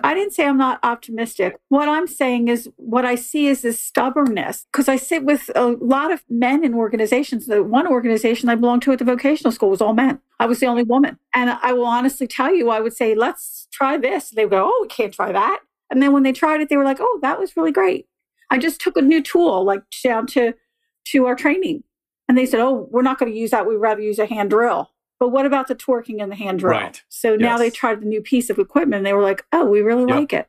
[0.03, 1.59] I didn't say I'm not optimistic.
[1.69, 5.67] What I'm saying is what I see is this stubbornness because I sit with a
[5.67, 7.47] lot of men in organizations.
[7.47, 10.21] The one organization I belonged to at the vocational school was all men.
[10.41, 11.19] I was the only woman.
[11.35, 14.31] And I will honestly tell you, I would say, let's try this.
[14.31, 15.61] They would go, oh, we can't try that.
[15.91, 18.07] And then when they tried it, they were like, oh, that was really great.
[18.51, 20.55] I just took a new tool, like down to,
[21.09, 21.85] to our training.
[22.27, 23.67] And they said, oh, we're not going to use that.
[23.67, 24.94] We'd rather use a hand drill.
[25.25, 26.73] But what about the torquing and the hand drill?
[26.73, 27.03] Right.
[27.09, 27.41] So yes.
[27.41, 30.03] now they tried the new piece of equipment and they were like, oh, we really
[30.03, 30.11] yep.
[30.11, 30.49] like it.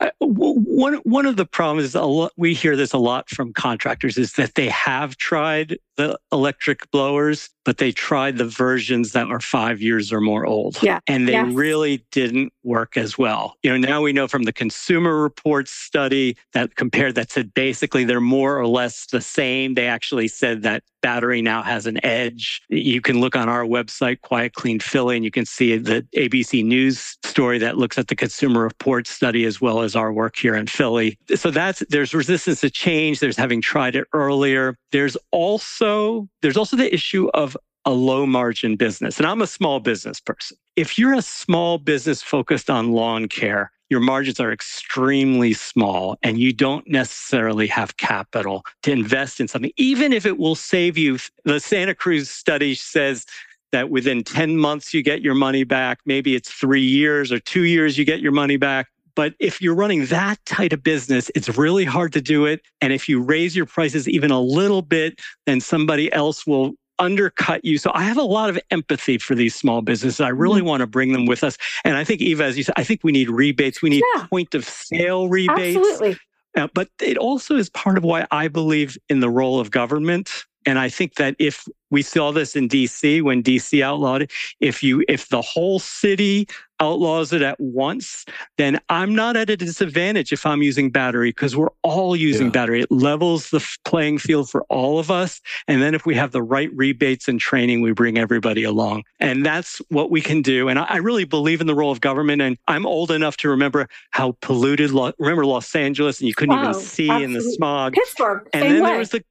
[0.00, 3.52] Uh, one one of the problems is a lot, we hear this a lot from
[3.52, 9.28] contractors is that they have tried the electric blowers, but they tried the versions that
[9.28, 10.82] are five years or more old.
[10.82, 11.00] Yeah.
[11.06, 11.52] And they yes.
[11.52, 13.56] really didn't work as well.
[13.62, 18.04] You know, now we know from the Consumer Reports study that compared that said basically
[18.04, 19.74] they're more or less the same.
[19.74, 22.62] They actually said that battery now has an edge.
[22.70, 26.64] You can look on our website, Quiet Clean Philly, and you can see the ABC
[26.64, 30.54] News story that looks at the Consumer Reports study as well as our work here
[30.54, 31.18] in Philly.
[31.34, 33.20] So that's there's resistance to change.
[33.20, 34.78] There's having tried it earlier.
[34.92, 39.16] There's also there's also the issue of a low margin business.
[39.16, 40.58] And I'm a small business person.
[40.76, 46.38] If you're a small business focused on lawn care, your margins are extremely small and
[46.38, 51.18] you don't necessarily have capital to invest in something, even if it will save you.
[51.46, 53.24] The Santa Cruz study says
[53.72, 56.00] that within 10 months you get your money back.
[56.04, 59.74] Maybe it's three years or two years you get your money back But if you're
[59.74, 62.62] running that tight a business, it's really hard to do it.
[62.80, 67.64] And if you raise your prices even a little bit, then somebody else will undercut
[67.64, 67.78] you.
[67.78, 70.20] So I have a lot of empathy for these small businesses.
[70.20, 70.68] I really mm-hmm.
[70.68, 71.56] want to bring them with us.
[71.84, 73.82] And I think, Eva, as you said, I think we need rebates.
[73.82, 74.26] We need yeah.
[74.26, 75.76] point of sale rebates.
[75.76, 76.16] Absolutely.
[76.56, 80.44] Uh, but it also is part of why I believe in the role of government.
[80.66, 84.82] And I think that if we saw this in DC when DC outlawed it, if
[84.82, 86.48] you if the whole city
[86.80, 88.24] outlaws it at once,
[88.58, 92.52] then I'm not at a disadvantage if I'm using battery because we're all using yeah.
[92.52, 92.82] battery.
[92.82, 95.40] It levels the playing field for all of us.
[95.68, 99.04] And then if we have the right rebates and training, we bring everybody along.
[99.20, 100.68] And that's what we can do.
[100.68, 102.42] And I really believe in the role of government.
[102.42, 106.74] And I'm old enough to remember how polluted, remember Los Angeles, and you couldn't even
[106.74, 107.24] see absolutely.
[107.24, 107.92] in the smog.
[107.92, 108.48] Pittsburgh.
[108.52, 108.90] And then way.
[108.90, 109.24] there was the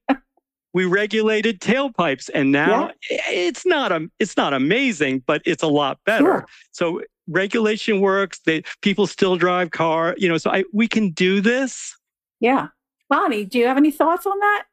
[0.74, 3.20] we regulated tailpipes and now yeah.
[3.28, 6.46] it's not a, it's not amazing but it's a lot better sure.
[6.72, 11.40] so regulation works they people still drive car you know so I, we can do
[11.40, 11.96] this.
[12.40, 12.68] Yeah.
[13.08, 14.64] Bonnie do you have any thoughts on that?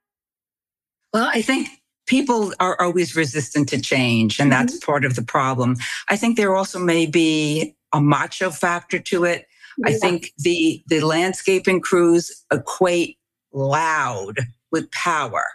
[1.14, 1.70] Well i think
[2.08, 4.66] people are always resistant to change and mm-hmm.
[4.66, 5.76] that's part of the problem.
[6.10, 9.46] I think there also may be a macho factor to it.
[9.78, 9.90] Yeah.
[9.90, 13.18] i think the the landscaping crews equate
[13.54, 14.38] loud
[14.72, 15.46] with power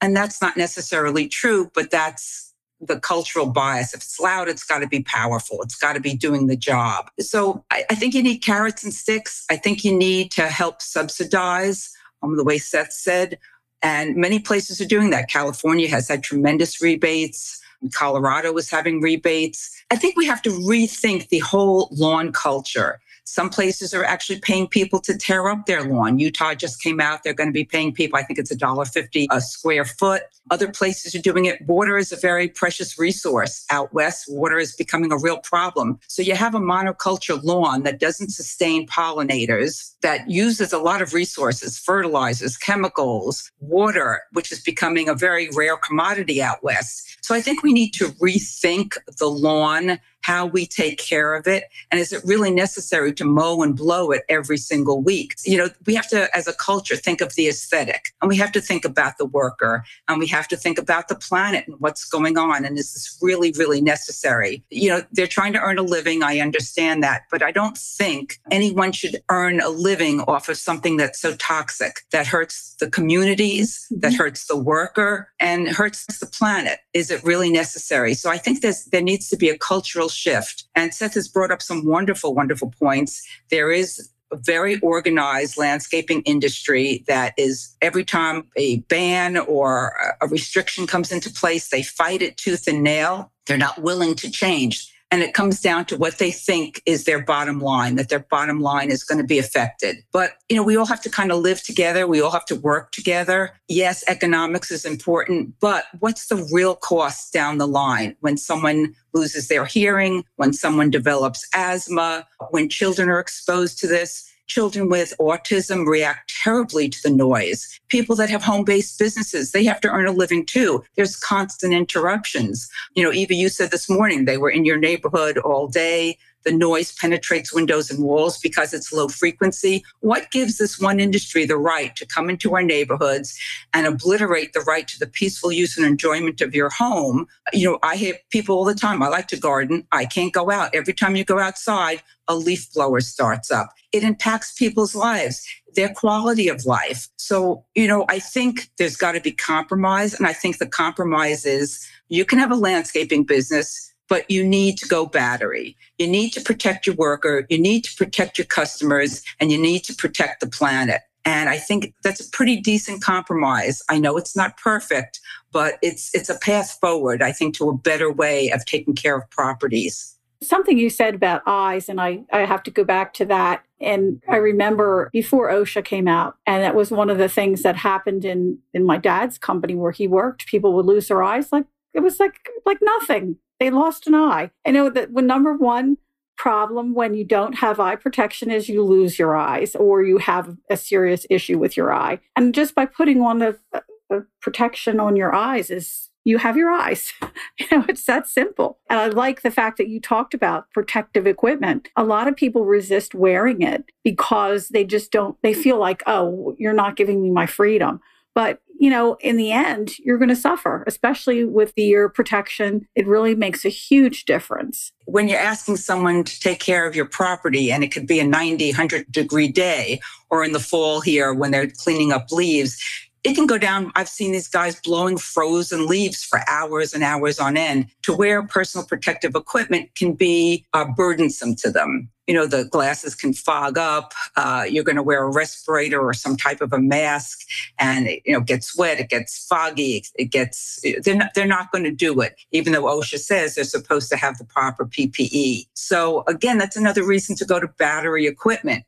[0.00, 2.47] and that's not necessarily true, but that's
[2.80, 3.94] the cultural bias.
[3.94, 5.62] If it's loud, it's got to be powerful.
[5.62, 7.10] It's got to be doing the job.
[7.20, 9.44] So I, I, think you need carrots and sticks.
[9.50, 11.90] I think you need to help subsidize,
[12.22, 13.38] um, the way Seth said.
[13.82, 15.28] And many places are doing that.
[15.28, 17.60] California has had tremendous rebates.
[17.92, 19.70] Colorado is having rebates.
[19.90, 23.00] I think we have to rethink the whole lawn culture.
[23.30, 26.18] Some places are actually paying people to tear up their lawn.
[26.18, 27.22] Utah just came out.
[27.22, 30.22] They're going to be paying people, I think it's $1.50 a square foot.
[30.50, 31.60] Other places are doing it.
[31.66, 33.66] Water is a very precious resource.
[33.70, 35.98] Out west, water is becoming a real problem.
[36.08, 41.12] So you have a monoculture lawn that doesn't sustain pollinators, that uses a lot of
[41.12, 47.18] resources, fertilizers, chemicals, water, which is becoming a very rare commodity out west.
[47.20, 51.64] So I think we need to rethink the lawn how we take care of it
[51.90, 55.34] and is it really necessary to mow and blow it every single week?
[55.44, 58.52] You know we have to as a culture think of the aesthetic and we have
[58.52, 62.04] to think about the worker and we have to think about the planet and what's
[62.04, 64.62] going on and is this really really necessary?
[64.70, 68.38] You know they're trying to earn a living i understand that but i don't think
[68.50, 73.86] anyone should earn a living off of something that's so toxic that hurts the communities
[73.90, 74.18] that mm-hmm.
[74.18, 76.80] hurts the worker and hurts the planet.
[76.94, 78.14] Is it really necessary?
[78.14, 80.64] So i think there's there needs to be a cultural shift.
[80.74, 83.26] And Seth has brought up some wonderful, wonderful points.
[83.50, 90.28] There is a very organized landscaping industry that is every time a ban or a
[90.28, 93.32] restriction comes into place, they fight it tooth and nail.
[93.46, 94.92] They're not willing to change.
[95.10, 98.60] And it comes down to what they think is their bottom line, that their bottom
[98.60, 99.96] line is going to be affected.
[100.12, 102.06] But, you know, we all have to kind of live together.
[102.06, 103.52] We all have to work together.
[103.68, 109.48] Yes, economics is important, but what's the real cost down the line when someone loses
[109.48, 114.30] their hearing, when someone develops asthma, when children are exposed to this?
[114.48, 117.80] Children with autism react terribly to the noise.
[117.88, 120.82] People that have home based businesses, they have to earn a living too.
[120.96, 122.68] There's constant interruptions.
[122.94, 126.18] You know, Eva, you said this morning they were in your neighborhood all day.
[126.44, 129.84] The noise penetrates windows and walls because it's low frequency.
[130.00, 133.38] What gives this one industry the right to come into our neighborhoods
[133.74, 137.26] and obliterate the right to the peaceful use and enjoyment of your home?
[137.52, 139.86] You know, I hear people all the time, I like to garden.
[139.92, 140.74] I can't go out.
[140.74, 143.70] Every time you go outside, a leaf blower starts up.
[143.92, 147.08] It impacts people's lives, their quality of life.
[147.16, 150.14] So, you know, I think there's got to be compromise.
[150.14, 154.78] And I think the compromise is you can have a landscaping business but you need
[154.78, 155.76] to go battery.
[155.98, 159.84] You need to protect your worker, you need to protect your customers, and you need
[159.84, 161.02] to protect the planet.
[161.24, 163.82] And I think that's a pretty decent compromise.
[163.90, 165.20] I know it's not perfect,
[165.52, 169.18] but it's it's a path forward, I think, to a better way of taking care
[169.18, 170.16] of properties.
[170.40, 173.64] Something you said about eyes, and I, I have to go back to that.
[173.80, 177.76] And I remember before OSHA came out, and that was one of the things that
[177.76, 180.46] happened in in my dad's company where he worked.
[180.46, 184.50] People would lose their eyes like it was like like nothing they lost an eye.
[184.66, 185.98] I know that when number one
[186.36, 190.56] problem when you don't have eye protection is you lose your eyes or you have
[190.70, 192.20] a serious issue with your eye.
[192.36, 196.56] And just by putting on the, uh, the protection on your eyes is you have
[196.56, 197.12] your eyes.
[197.58, 198.78] you know, it's that simple.
[198.88, 201.88] And I like the fact that you talked about protective equipment.
[201.96, 206.54] A lot of people resist wearing it because they just don't, they feel like, oh,
[206.58, 208.00] you're not giving me my freedom.
[208.34, 212.86] But you know, in the end, you're going to suffer, especially with the ear protection.
[212.94, 214.92] It really makes a huge difference.
[215.06, 218.24] When you're asking someone to take care of your property, and it could be a
[218.24, 220.00] 90, 100 degree day,
[220.30, 222.80] or in the fall here when they're cleaning up leaves,
[223.28, 223.92] it can go down.
[223.94, 228.42] I've seen these guys blowing frozen leaves for hours and hours on end to where
[228.42, 232.10] personal protective equipment can be uh, burdensome to them.
[232.26, 234.12] You know, the glasses can fog up.
[234.36, 237.40] Uh, you're going to wear a respirator or some type of a mask,
[237.78, 239.00] and it, you know, gets wet.
[239.00, 240.04] It gets foggy.
[240.14, 240.84] It gets.
[241.02, 241.32] They're not.
[241.34, 244.44] They're not going to do it, even though OSHA says they're supposed to have the
[244.44, 245.68] proper PPE.
[245.72, 248.84] So again, that's another reason to go to battery equipment.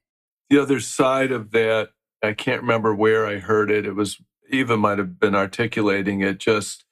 [0.51, 1.91] The other side of that
[2.23, 3.87] I can't remember where I heard it.
[3.87, 4.21] It was
[4.51, 6.85] Eva might have been articulating it just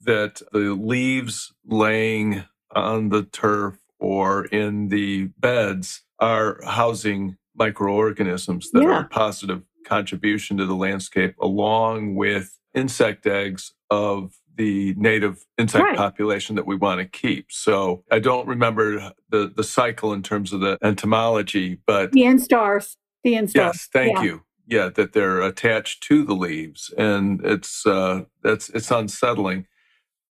[0.00, 2.44] that the leaves laying
[2.74, 8.88] on the turf or in the beds are housing microorganisms that yeah.
[8.88, 15.84] are a positive contribution to the landscape along with insect eggs of the native insect
[15.84, 15.96] right.
[15.96, 17.50] population that we want to keep.
[17.50, 22.96] So I don't remember the, the cycle in terms of the entomology, but the instars.
[23.24, 23.54] The instars.
[23.54, 24.22] Yes, thank yeah.
[24.22, 29.66] you yeah that they're attached to the leaves and it's uh that's it's unsettling.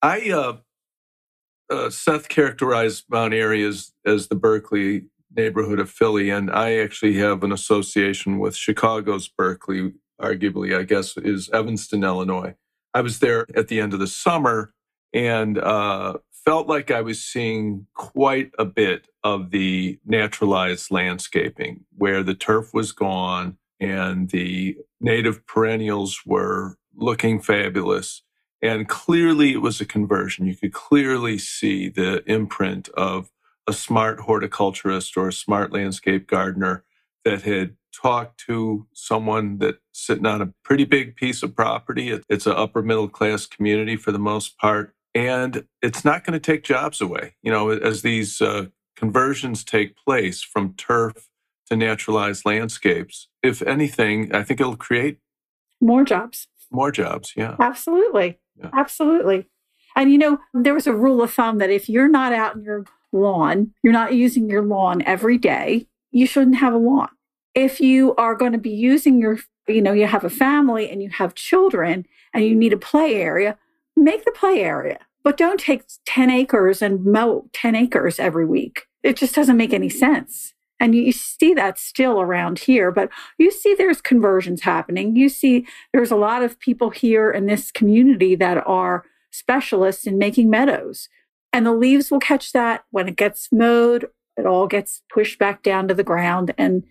[0.01, 0.57] I uh,
[1.69, 5.05] uh seth characterized mount airy as as the berkeley
[5.35, 11.17] neighborhood of philly and i actually have an association with chicago's berkeley arguably i guess
[11.17, 12.55] is evanston illinois.
[12.95, 14.73] I was there at the end of the summer
[15.13, 22.21] and uh felt like i was seeing quite a bit of the naturalized landscaping where
[22.23, 28.23] the turf was gone and the native perennials were looking fabulous.
[28.61, 30.47] And clearly it was a conversion.
[30.47, 33.29] You could clearly see the imprint of
[33.67, 36.85] a smart horticulturist or a smart landscape gardener
[37.25, 42.17] that had talked to someone that's sitting on a pretty big piece of property.
[42.29, 44.95] It's an upper middle class community for the most part.
[45.13, 47.35] And it's not going to take jobs away.
[47.43, 51.29] You know, as these uh, conversions take place from turf
[51.69, 53.27] to naturalize landscapes.
[53.41, 55.19] If anything, I think it'll create
[55.81, 56.47] more jobs.
[56.71, 57.55] More jobs, yeah.
[57.59, 58.39] Absolutely.
[58.55, 58.69] Yeah.
[58.73, 59.47] Absolutely.
[59.95, 62.63] And you know, there was a rule of thumb that if you're not out in
[62.63, 67.09] your lawn, you're not using your lawn every day, you shouldn't have a lawn.
[67.53, 71.03] If you are going to be using your, you know, you have a family and
[71.03, 73.57] you have children and you need a play area,
[73.95, 74.99] make the play area.
[75.23, 78.87] But don't take 10 acres and mow 10 acres every week.
[79.03, 80.53] It just doesn't make any sense.
[80.83, 85.15] And you see that still around here, but you see there's conversions happening.
[85.15, 90.17] You see there's a lot of people here in this community that are specialists in
[90.17, 91.07] making meadows.
[91.53, 95.63] And the leaves will catch that when it gets mowed, it all gets pushed back
[95.63, 96.53] down to the ground.
[96.57, 96.83] And,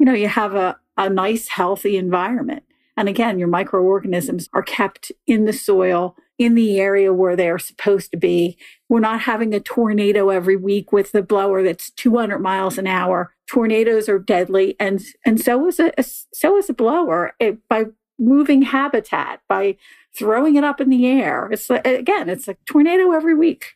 [0.00, 2.64] you know, you have a, a nice, healthy environment.
[2.96, 8.10] And again, your microorganisms are kept in the soil in the area where they're supposed
[8.10, 8.56] to be.
[8.88, 13.32] We're not having a tornado every week with the blower that's 200 miles an hour.
[13.46, 17.34] Tornadoes are deadly, and and so is a, a so is a blower.
[17.38, 17.86] It, by
[18.18, 19.76] moving habitat, by
[20.16, 23.74] throwing it up in the air, it's again, it's a tornado every week.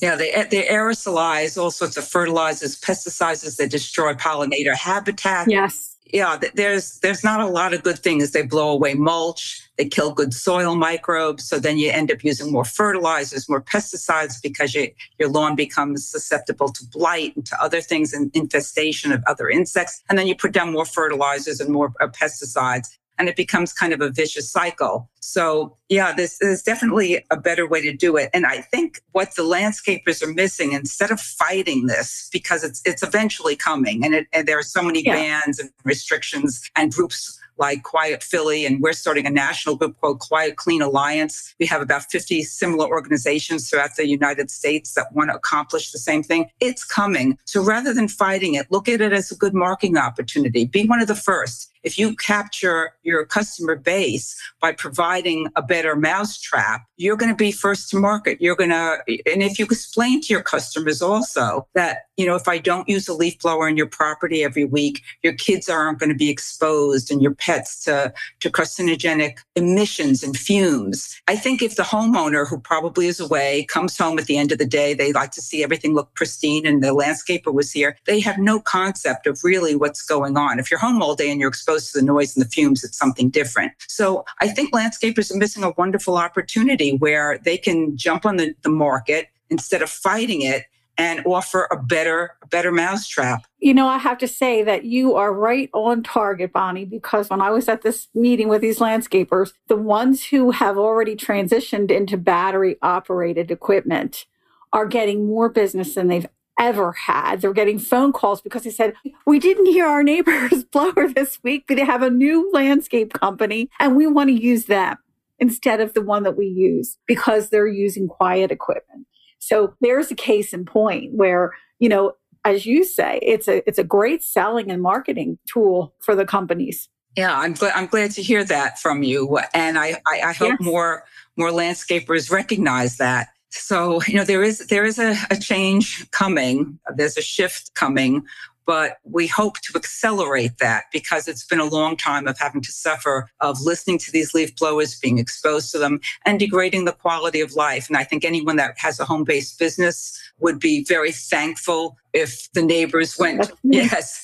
[0.00, 5.48] Yeah, they eh, they aerosolize all sorts of fertilizers, pesticides that destroy pollinator habitat.
[5.48, 8.32] Yes yeah, there's there's not a lot of good things.
[8.32, 11.48] They blow away mulch, they kill good soil microbes.
[11.48, 16.06] So then you end up using more fertilizers, more pesticides because you, your lawn becomes
[16.06, 20.02] susceptible to blight and to other things and infestation of other insects.
[20.10, 23.92] And then you put down more fertilizers and more uh, pesticides and it becomes kind
[23.92, 25.08] of a vicious cycle.
[25.20, 28.30] So, yeah, this is definitely a better way to do it.
[28.34, 33.04] And I think what the landscapers are missing, instead of fighting this, because it's it's
[33.04, 35.14] eventually coming, and, it, and there are so many yeah.
[35.14, 40.18] bans and restrictions and groups like Quiet Philly, and we're starting a national group called
[40.18, 41.54] Quiet Clean Alliance.
[41.60, 45.98] We have about 50 similar organizations throughout the United States that want to accomplish the
[46.00, 46.50] same thing.
[46.58, 47.38] It's coming.
[47.44, 50.64] So rather than fighting it, look at it as a good marketing opportunity.
[50.64, 55.96] Be one of the first if you capture your customer base by providing a better
[55.96, 58.40] mousetrap, you're going to be first to market.
[58.40, 62.46] You're going to, and if you explain to your customers also that, you know, if
[62.46, 66.10] I don't use a leaf blower in your property every week, your kids aren't going
[66.10, 71.20] to be exposed and your pets to, to carcinogenic emissions and fumes.
[71.26, 74.58] I think if the homeowner who probably is away comes home at the end of
[74.58, 78.20] the day, they like to see everything look pristine and the landscaper was here, they
[78.20, 80.58] have no concept of really what's going on.
[80.58, 82.84] If you're home all day and you're exposed exposed to the noise and the fumes,
[82.84, 83.72] it's something different.
[83.88, 88.54] So I think landscapers are missing a wonderful opportunity where they can jump on the,
[88.62, 90.64] the market instead of fighting it
[90.98, 93.46] and offer a better, a better mousetrap.
[93.58, 97.40] You know, I have to say that you are right on target, Bonnie, because when
[97.40, 102.18] I was at this meeting with these landscapers, the ones who have already transitioned into
[102.18, 104.26] battery operated equipment
[104.74, 106.26] are getting more business than they've
[106.58, 107.40] ever had.
[107.40, 108.94] They're getting phone calls because they said,
[109.26, 113.70] We didn't hear our neighbor's blower this week, but they have a new landscape company
[113.78, 114.96] and we want to use them
[115.38, 119.06] instead of the one that we use because they're using quiet equipment.
[119.38, 121.50] So there's a case in point where,
[121.80, 122.12] you know,
[122.44, 126.88] as you say, it's a it's a great selling and marketing tool for the companies.
[127.16, 129.38] Yeah, I'm glad I'm glad to hear that from you.
[129.52, 130.60] And I, I, I hope yes.
[130.60, 131.04] more
[131.36, 133.28] more landscapers recognize that.
[133.52, 136.78] So, you know, there is there is a, a change coming.
[136.96, 138.24] There's a shift coming
[138.66, 142.72] but we hope to accelerate that because it's been a long time of having to
[142.72, 147.40] suffer of listening to these leaf blowers, being exposed to them, and degrading the quality
[147.40, 147.88] of life.
[147.88, 152.50] And I think anyone that has a home based business would be very thankful if
[152.52, 154.22] the neighbors went, yes.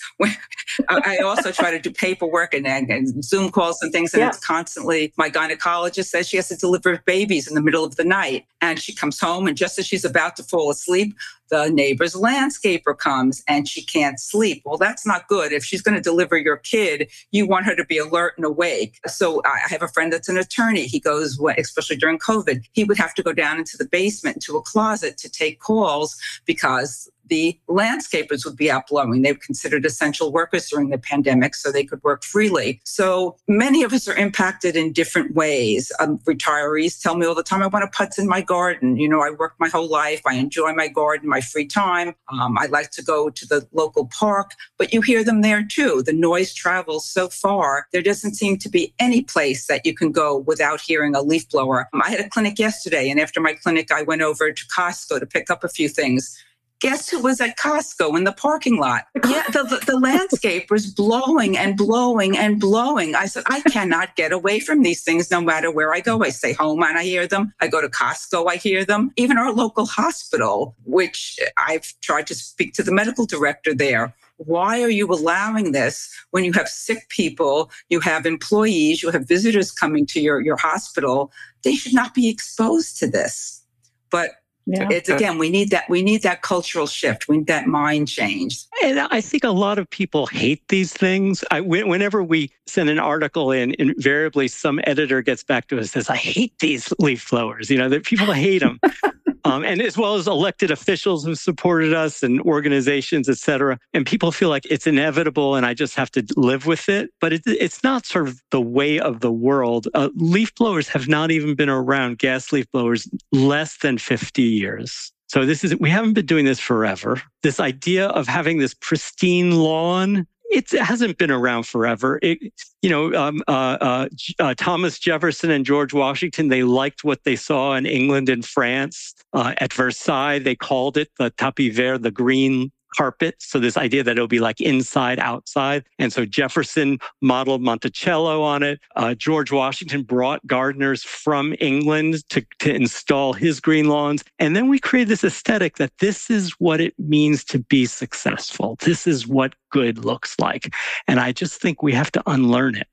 [0.88, 4.28] I also try to do paperwork and, and Zoom calls and things, and yeah.
[4.28, 8.04] it's constantly my gynecologist says she has to deliver babies in the middle of the
[8.04, 8.44] night.
[8.60, 11.14] And she comes home, and just as she's about to fall asleep,
[11.50, 14.62] the neighbor's landscaper comes and she can't sleep.
[14.64, 15.52] Well, that's not good.
[15.52, 18.98] If she's going to deliver your kid, you want her to be alert and awake.
[19.06, 20.86] So I have a friend that's an attorney.
[20.86, 24.56] He goes, especially during COVID, he would have to go down into the basement to
[24.56, 29.22] a closet to take calls because the landscapers would be out blowing.
[29.22, 32.80] They were considered essential workers during the pandemic, so they could work freely.
[32.84, 35.92] So many of us are impacted in different ways.
[36.00, 38.96] Um, retirees tell me all the time, I want to putz in my garden.
[38.96, 40.22] You know, I work my whole life.
[40.26, 42.14] I enjoy my garden, my free time.
[42.32, 46.02] Um, I like to go to the local park, but you hear them there too.
[46.04, 47.86] The noise travels so far.
[47.92, 51.48] There doesn't seem to be any place that you can go without hearing a leaf
[51.48, 51.88] blower.
[51.92, 55.20] Um, I had a clinic yesterday, and after my clinic, I went over to Costco
[55.20, 56.36] to pick up a few things
[56.80, 59.04] guess who was at Costco in the parking lot?
[59.28, 63.14] Yeah, the, the, the landscape was blowing and blowing and blowing.
[63.14, 66.22] I said, I cannot get away from these things no matter where I go.
[66.22, 67.52] I stay home and I hear them.
[67.60, 69.10] I go to Costco, I hear them.
[69.16, 74.14] Even our local hospital, which I've tried to speak to the medical director there.
[74.36, 79.26] Why are you allowing this when you have sick people, you have employees, you have
[79.26, 81.32] visitors coming to your, your hospital?
[81.64, 83.64] They should not be exposed to this.
[84.10, 84.30] But
[84.68, 84.86] yeah.
[84.90, 85.88] It's again, we need that.
[85.88, 87.26] We need that cultural shift.
[87.26, 88.64] We need that mind change.
[88.82, 91.42] And I think a lot of people hate these things.
[91.50, 95.88] I, whenever we send an article in, invariably some editor gets back to us and
[95.88, 98.78] says, "I hate these leaf blowers." You know, that people hate them.
[99.48, 103.78] um, and as well as elected officials who supported us and organizations, et cetera.
[103.94, 107.10] And people feel like it's inevitable and I just have to live with it.
[107.20, 109.88] But it, it's not sort of the way of the world.
[109.94, 115.12] Uh, leaf blowers have not even been around, gas leaf blowers, less than 50 years.
[115.28, 117.20] So this is, we haven't been doing this forever.
[117.42, 122.18] This idea of having this pristine lawn it hasn't been around forever.
[122.22, 122.38] It,
[122.80, 127.36] you know, um, uh, uh, uh, Thomas Jefferson and George Washington, they liked what they
[127.36, 129.14] saw in England and France.
[129.32, 133.36] Uh, at Versailles, they called it the tapis vert, the green carpet.
[133.38, 135.84] So this idea that it'll be like inside, outside.
[135.98, 138.80] And so Jefferson modeled Monticello on it.
[138.96, 144.24] Uh, George Washington brought gardeners from England to, to install his green lawns.
[144.38, 148.76] And then we created this aesthetic that this is what it means to be successful.
[148.80, 150.72] This is what good looks like.
[151.06, 152.86] And I just think we have to unlearn it.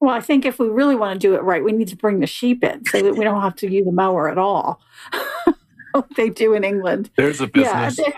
[0.00, 2.20] Well, I think if we really want to do it right, we need to bring
[2.20, 4.80] the sheep in so that we don't have to use a mower at all.
[6.16, 7.10] they do in England.
[7.16, 7.98] There's a business.
[7.98, 8.12] Yeah,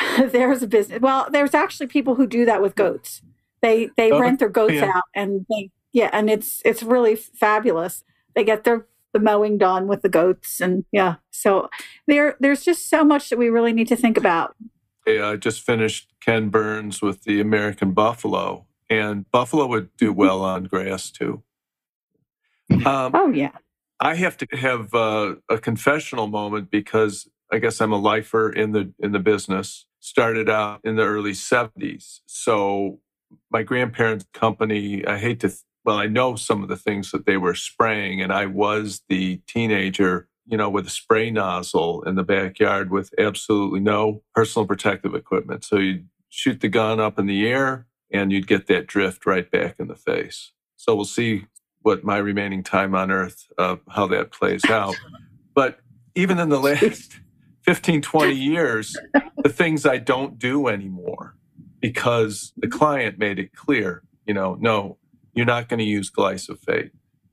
[0.18, 1.00] there's a business.
[1.00, 3.22] Well, there's actually people who do that with goats.
[3.60, 4.92] They they oh, rent their goats yeah.
[4.94, 8.04] out and they yeah, and it's it's really fabulous.
[8.34, 11.16] They get their the mowing done with the goats and yeah.
[11.30, 11.68] So
[12.06, 14.54] there there's just so much that we really need to think about.
[15.04, 20.42] Hey, I just finished Ken Burns with the American Buffalo, and buffalo would do well
[20.42, 21.42] on grass too.
[22.70, 23.52] Um, oh yeah.
[24.00, 28.72] I have to have uh, a confessional moment because I guess I'm a lifer in
[28.72, 29.86] the in the business.
[30.08, 32.20] Started out in the early 70s.
[32.24, 33.00] So
[33.50, 35.52] my grandparents' company, I hate to
[35.84, 39.40] well, I know some of the things that they were spraying and I was the
[39.46, 45.14] teenager, you know, with a spray nozzle in the backyard with absolutely no personal protective
[45.14, 45.64] equipment.
[45.64, 49.50] So you'd shoot the gun up in the air and you'd get that drift right
[49.50, 50.52] back in the face.
[50.76, 51.46] So we'll see
[51.82, 54.96] what my remaining time on earth, uh, how that plays out.
[55.54, 55.80] But
[56.14, 57.18] even in the last
[57.68, 58.96] 15, 20 years,
[59.42, 61.36] the things I don't do anymore
[61.80, 62.78] because the mm-hmm.
[62.78, 64.96] client made it clear, you know, no,
[65.34, 66.90] you're not going to use glyphosate.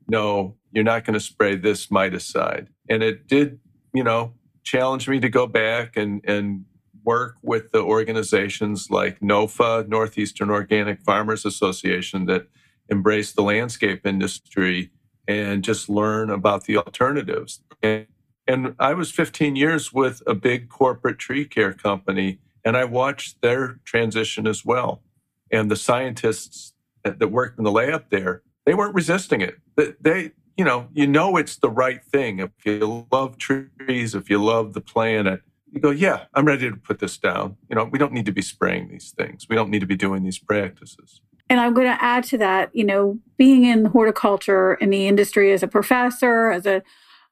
[0.08, 2.68] No, you're not going to spray this miticide.
[2.88, 3.58] And it did,
[3.94, 6.66] you know, challenge me to go back and, and
[7.02, 12.46] work with the organizations like NOFA, Northeastern Organic Farmers Association, that
[12.90, 14.90] embrace the landscape industry
[15.26, 17.62] and just learn about the alternatives.
[17.82, 18.06] And,
[18.46, 23.40] and I was 15 years with a big corporate tree care company, and I watched
[23.42, 25.02] their transition as well.
[25.50, 26.74] And the scientists
[27.04, 29.56] that, that worked in the lab there, they weren't resisting it.
[29.76, 32.38] They, they, you know, you know it's the right thing.
[32.38, 35.42] If you love trees, if you love the planet,
[35.72, 37.56] you go, yeah, I'm ready to put this down.
[37.68, 39.46] You know, we don't need to be spraying these things.
[39.48, 41.20] We don't need to be doing these practices.
[41.48, 45.52] And I'm going to add to that, you know, being in horticulture in the industry
[45.52, 46.82] as a professor, as a,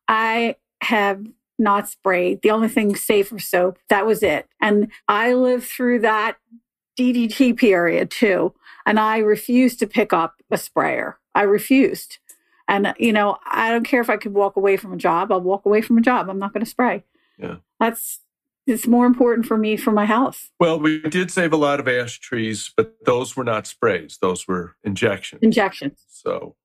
[0.07, 1.24] I have
[1.59, 2.43] not sprayed.
[2.43, 4.49] The only thing safe for soap, that was it.
[4.61, 6.37] And I lived through that
[6.99, 8.55] DDT period too.
[8.87, 11.18] And I refused to pick up a sprayer.
[11.35, 12.18] I refused.
[12.68, 15.41] And, you know, I don't care if I could walk away from a job, I'll
[15.41, 16.28] walk away from a job.
[16.28, 17.05] I'm not going to spray.
[17.39, 17.57] Yeah.
[17.78, 18.20] That's,
[18.66, 20.51] it's more important for me for my health.
[20.59, 24.49] Well, we did save a lot of ash trees, but those were not sprays, those
[24.49, 25.43] were injections.
[25.43, 26.05] Injections.
[26.09, 26.57] So,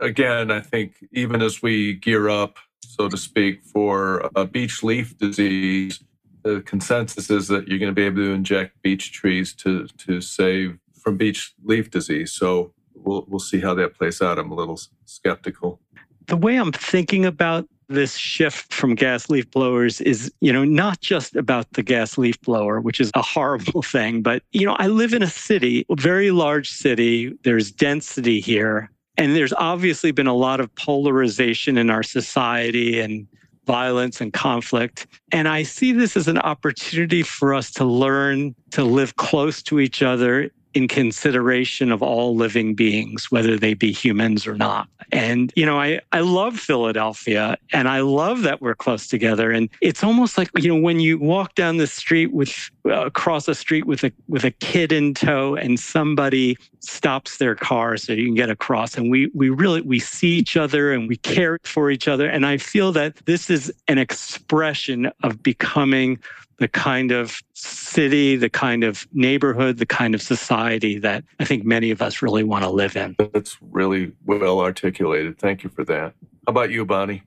[0.00, 5.16] again, I think even as we gear up, so to speak, for a beech leaf
[5.18, 6.02] disease,
[6.42, 10.20] the consensus is that you're going to be able to inject beech trees to, to
[10.20, 12.32] save from beech leaf disease.
[12.32, 14.38] So, we'll, we'll see how that plays out.
[14.38, 15.80] I'm a little skeptical.
[16.26, 21.00] The way I'm thinking about this shift from gas leaf blowers is, you know, not
[21.00, 24.86] just about the gas leaf blower, which is a horrible thing, but, you know, I
[24.86, 27.32] live in a city, a very large city.
[27.42, 28.90] There's density here.
[29.16, 33.26] And there's obviously been a lot of polarization in our society and
[33.66, 35.06] violence and conflict.
[35.30, 39.80] And I see this as an opportunity for us to learn to live close to
[39.80, 44.88] each other in consideration of all living beings, whether they be humans or not.
[45.10, 49.50] And, you know, I, I love Philadelphia and I love that we're close together.
[49.50, 53.46] And it's almost like, you know, when you walk down the street with, uh, across
[53.46, 58.12] the street with a, with a kid in tow and somebody stops their car so
[58.12, 61.58] you can get across and we, we really, we see each other and we care
[61.64, 62.28] for each other.
[62.28, 66.18] And I feel that this is an expression of becoming
[66.62, 71.64] the kind of city, the kind of neighborhood, the kind of society that I think
[71.64, 73.16] many of us really want to live in.
[73.18, 75.40] That's really well articulated.
[75.40, 76.14] Thank you for that.
[76.46, 77.24] How about you, Bonnie?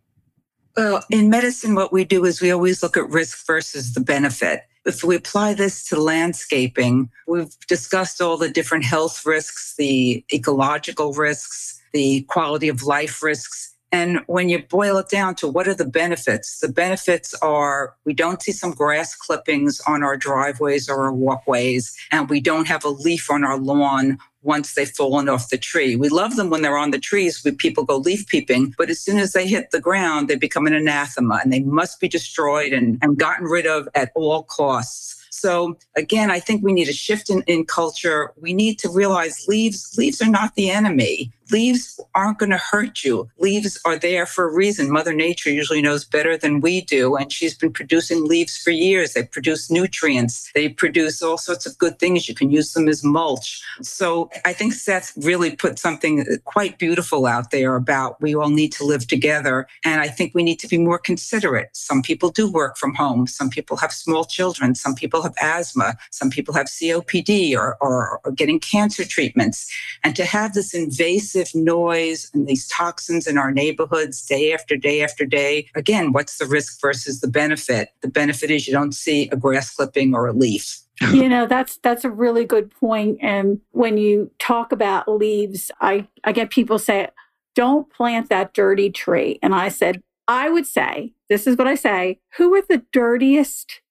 [0.77, 4.61] Well, in medicine, what we do is we always look at risk versus the benefit.
[4.85, 11.11] If we apply this to landscaping, we've discussed all the different health risks, the ecological
[11.11, 13.74] risks, the quality of life risks.
[13.91, 18.13] And when you boil it down to what are the benefits, the benefits are we
[18.13, 22.83] don't see some grass clippings on our driveways or our walkways, and we don't have
[22.83, 25.95] a leaf on our lawn once they've fallen off the tree.
[25.95, 29.01] We love them when they're on the trees when people go leaf peeping, but as
[29.01, 32.71] soon as they hit the ground, they become an anathema and they must be destroyed
[32.71, 35.15] and, and gotten rid of at all costs.
[35.31, 38.31] So again, I think we need a shift in, in culture.
[38.39, 43.03] We need to realize leaves, leaves are not the enemy leaves aren't going to hurt
[43.03, 43.29] you.
[43.39, 44.91] Leaves are there for a reason.
[44.91, 47.15] Mother Nature usually knows better than we do.
[47.15, 49.13] And she's been producing leaves for years.
[49.13, 52.27] They produce nutrients, they produce all sorts of good things.
[52.27, 53.61] You can use them as mulch.
[53.81, 58.71] So I think Seth really put something quite beautiful out there about we all need
[58.73, 59.67] to live together.
[59.83, 61.69] And I think we need to be more considerate.
[61.73, 65.97] Some people do work from home, some people have small children, some people have asthma,
[66.11, 69.71] some people have COPD or, or, or getting cancer treatments.
[70.03, 75.03] And to have this invasive noise and these toxins in our neighborhoods day after day
[75.03, 75.67] after day.
[75.75, 77.89] Again, what's the risk versus the benefit?
[78.01, 80.79] The benefit is you don't see a grass clipping or a leaf.
[81.11, 86.07] you know that's that's a really good point and when you talk about leaves i
[86.23, 87.09] i get people say
[87.53, 91.75] don't plant that dirty tree and i said i would say this is what i
[91.75, 93.81] say who are the dirtiest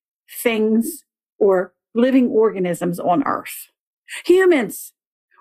[0.42, 1.04] things
[1.38, 3.68] or living organisms on earth
[4.24, 4.94] humans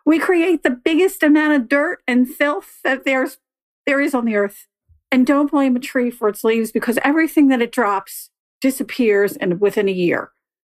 [0.06, 3.38] we create the biggest amount of dirt and filth that there's
[3.86, 4.68] there is on the earth.
[5.12, 8.32] And don't blame a tree for its leaves because everything that it drops
[8.62, 10.32] disappears in within a year.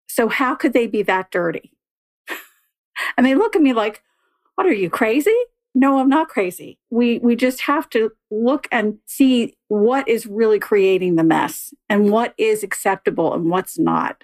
[0.08, 1.74] So how could they be that dirty?
[3.18, 4.02] and they look at me like,
[4.56, 5.36] "What are you crazy?"
[5.76, 6.78] No, I'm not crazy.
[6.90, 12.12] We we just have to look and see what is really creating the mess and
[12.12, 14.24] what is acceptable and what's not.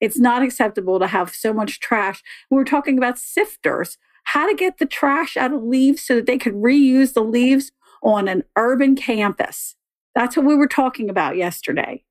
[0.00, 2.22] It's not acceptable to have so much trash.
[2.50, 3.96] We we're talking about sifters
[4.26, 7.72] how to get the trash out of leaves so that they could reuse the leaves
[8.02, 9.76] on an urban campus.
[10.14, 12.04] That's what we were talking about yesterday.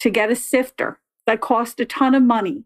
[0.00, 2.64] To get a sifter that cost a ton of money.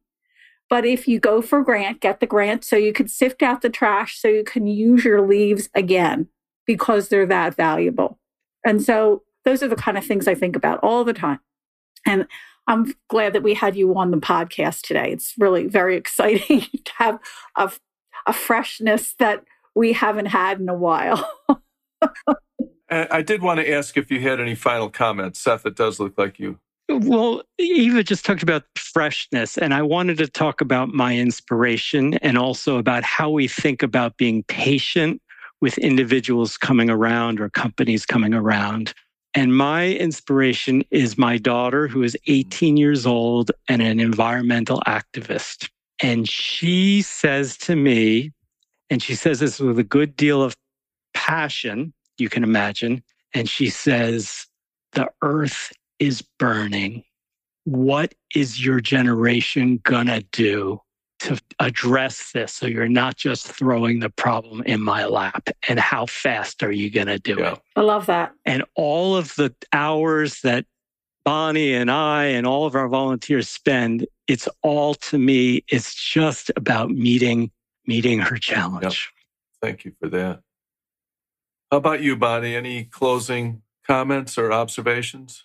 [0.68, 3.70] But if you go for grant, get the grant so you could sift out the
[3.70, 6.28] trash so you can use your leaves again
[6.66, 8.18] because they're that valuable.
[8.64, 11.38] And so those are the kind of things I think about all the time.
[12.04, 12.26] And
[12.66, 15.12] I'm glad that we had you on the podcast today.
[15.12, 17.20] It's really very exciting to have
[17.56, 17.70] a,
[18.26, 21.30] a freshness that we haven't had in a while.
[22.88, 25.40] Uh, I did want to ask if you had any final comments.
[25.40, 26.60] Seth, it does look like you.
[26.88, 32.38] Well, Eva just talked about freshness, and I wanted to talk about my inspiration and
[32.38, 35.20] also about how we think about being patient
[35.60, 38.92] with individuals coming around or companies coming around.
[39.34, 42.32] And my inspiration is my daughter, who is mm.
[42.34, 45.68] 18 years old and an environmental activist.
[46.02, 48.32] And she says to me,
[48.90, 50.56] and she says this with a good deal of
[51.14, 53.02] passion, you can imagine.
[53.34, 54.46] And she says,
[54.92, 57.04] The earth is burning.
[57.64, 60.80] What is your generation going to do
[61.18, 65.48] to address this so you're not just throwing the problem in my lap?
[65.68, 67.54] And how fast are you going to do yeah.
[67.54, 67.60] it?
[67.74, 68.32] I love that.
[68.44, 70.66] And all of the hours that
[71.26, 76.52] Bonnie and I and all of our volunteers spend, it's all to me, it's just
[76.54, 77.50] about meeting
[77.84, 78.84] meeting her challenge.
[78.84, 78.92] Yep.
[79.60, 80.40] Thank you for that.
[81.72, 82.54] How about you, Bonnie?
[82.54, 85.42] Any closing comments or observations?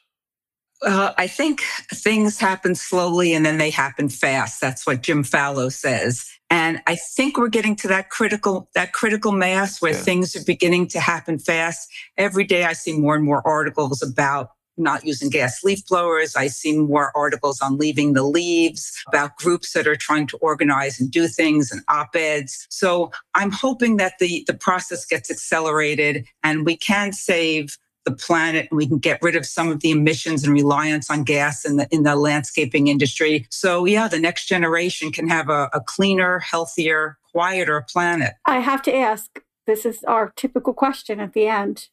[0.84, 1.62] Uh, I think
[1.92, 4.62] things happen slowly and then they happen fast.
[4.62, 6.28] That's what Jim Fallows says.
[6.52, 9.98] And I think we're getting to that critical, that critical mass where yeah.
[9.98, 11.90] things are beginning to happen fast.
[12.18, 14.50] Every day I see more and more articles about
[14.82, 16.36] not using gas leaf blowers.
[16.36, 21.00] I see more articles on leaving the leaves about groups that are trying to organize
[21.00, 22.68] and do things and op-eds.
[22.70, 28.68] So I'm hoping that the, the process gets accelerated and we can save the planet
[28.72, 31.78] and we can get rid of some of the emissions and reliance on gas in
[31.78, 33.46] the in the landscaping industry.
[33.52, 38.34] So yeah, the next generation can have a, a cleaner, healthier, quieter planet.
[38.46, 41.90] I have to ask, this is our typical question at the end.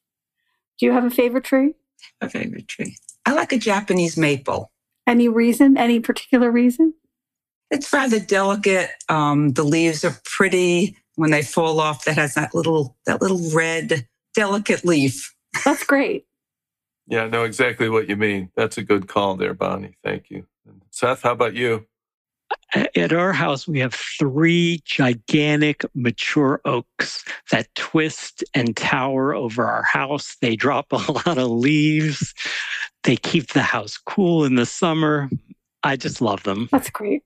[0.79, 1.75] Do you have a favorite tree?
[2.21, 2.97] A favorite tree.
[3.27, 4.71] I like a Japanese maple.
[5.07, 5.77] Any reason?
[5.77, 6.95] Any particular reason?
[7.71, 8.91] It's rather delicate.
[9.09, 10.97] Um, the leaves are pretty.
[11.17, 15.35] When they fall off, that has that little that little red delicate leaf.
[15.65, 16.27] That's great.
[17.09, 18.51] yeah, I know exactly what you mean.
[18.55, 19.97] That's a good call there, Bonnie.
[20.05, 20.47] Thank you.
[20.91, 21.87] Seth, how about you?
[22.75, 29.83] At our house, we have three gigantic mature oaks that twist and tower over our
[29.83, 30.37] house.
[30.41, 32.35] They drop a lot of leaves.
[33.05, 35.31] They keep the house cool in the summer.
[35.83, 36.69] I just love them.
[36.71, 37.23] That's great.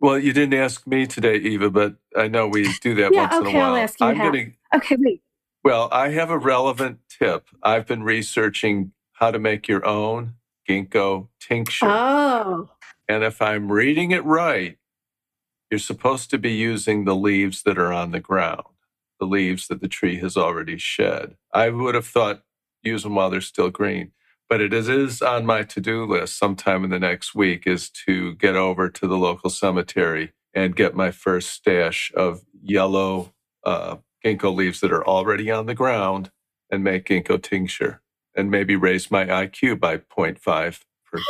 [0.00, 3.34] Well, you didn't ask me today, Eva, but I know we do that yeah, once
[3.34, 3.70] okay, in a while.
[3.70, 4.30] I'll ask you I'm how.
[4.30, 5.22] Gonna, okay, wait.
[5.62, 7.48] Well, I have a relevant tip.
[7.62, 10.34] I've been researching how to make your own
[10.68, 11.86] ginkgo tincture.
[11.86, 12.68] Oh.
[13.08, 14.78] And if I'm reading it right,
[15.70, 18.64] you're supposed to be using the leaves that are on the ground,
[19.20, 21.36] the leaves that the tree has already shed.
[21.52, 22.42] I would have thought
[22.82, 24.12] use them while they're still green.
[24.48, 28.34] But it is on my to do list sometime in the next week is to
[28.36, 33.34] get over to the local cemetery and get my first stash of yellow
[33.64, 36.30] uh, ginkgo leaves that are already on the ground
[36.70, 38.02] and make ginkgo tincture
[38.36, 41.20] and maybe raise my IQ by 0.5 for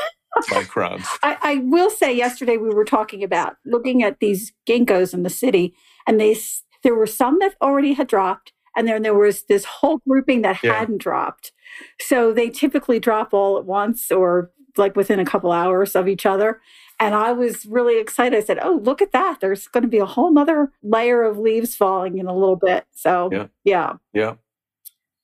[0.43, 1.07] microns.
[1.23, 5.31] I, I, will say, yesterday we were talking about looking at these ginkgos in the
[5.31, 5.75] city,
[6.07, 6.37] and they
[6.83, 10.63] there were some that already had dropped, and then there was this whole grouping that
[10.63, 10.75] yeah.
[10.75, 11.53] hadn't dropped.
[12.01, 16.27] So they typically drop all at once, or like within a couple hours of each
[16.27, 16.61] other.
[17.01, 18.37] And I was really excited.
[18.37, 19.41] I said, "Oh, look at that!
[19.41, 22.87] There's going to be a whole nother layer of leaves falling in a little bit."
[22.93, 24.35] So yeah, yeah, yeah.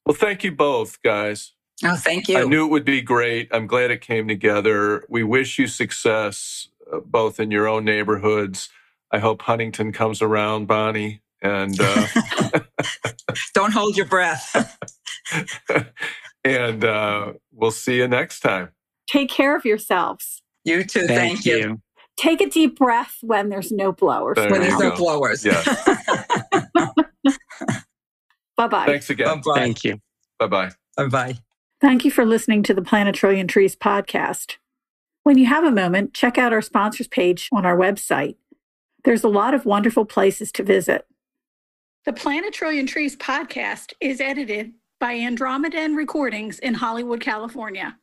[0.05, 1.53] Well, thank you both, guys.
[1.85, 2.39] Oh, thank you.
[2.39, 3.49] I knew it would be great.
[3.53, 5.05] I'm glad it came together.
[5.09, 8.69] We wish you success uh, both in your own neighborhoods.
[9.11, 11.23] I hope Huntington comes around, Bonnie.
[11.43, 12.07] And uh,
[13.55, 14.79] don't hold your breath.
[16.45, 18.71] and uh, we'll see you next time.
[19.09, 20.43] Take care of yourselves.
[20.65, 21.07] You too.
[21.07, 21.57] Thank, thank you.
[21.57, 21.81] you.
[22.17, 24.37] Take a deep breath when there's no blowers.
[24.37, 24.91] There when there's go.
[24.91, 25.45] no blowers.
[25.45, 25.63] Yeah.
[28.57, 28.85] bye bye.
[28.85, 29.41] Thanks again.
[29.41, 29.59] Bye-bye.
[29.59, 29.99] Thank you.
[30.39, 30.71] Bye bye.
[30.97, 31.39] Bye bye.
[31.81, 34.57] Thank you for listening to the Plant a Trillion Trees podcast.
[35.23, 38.37] When you have a moment, check out our sponsors page on our website.
[39.05, 41.07] There's a lot of wonderful places to visit.
[42.05, 47.97] The Plant a Trillion Trees podcast is edited by Andromedan Recordings in Hollywood, California.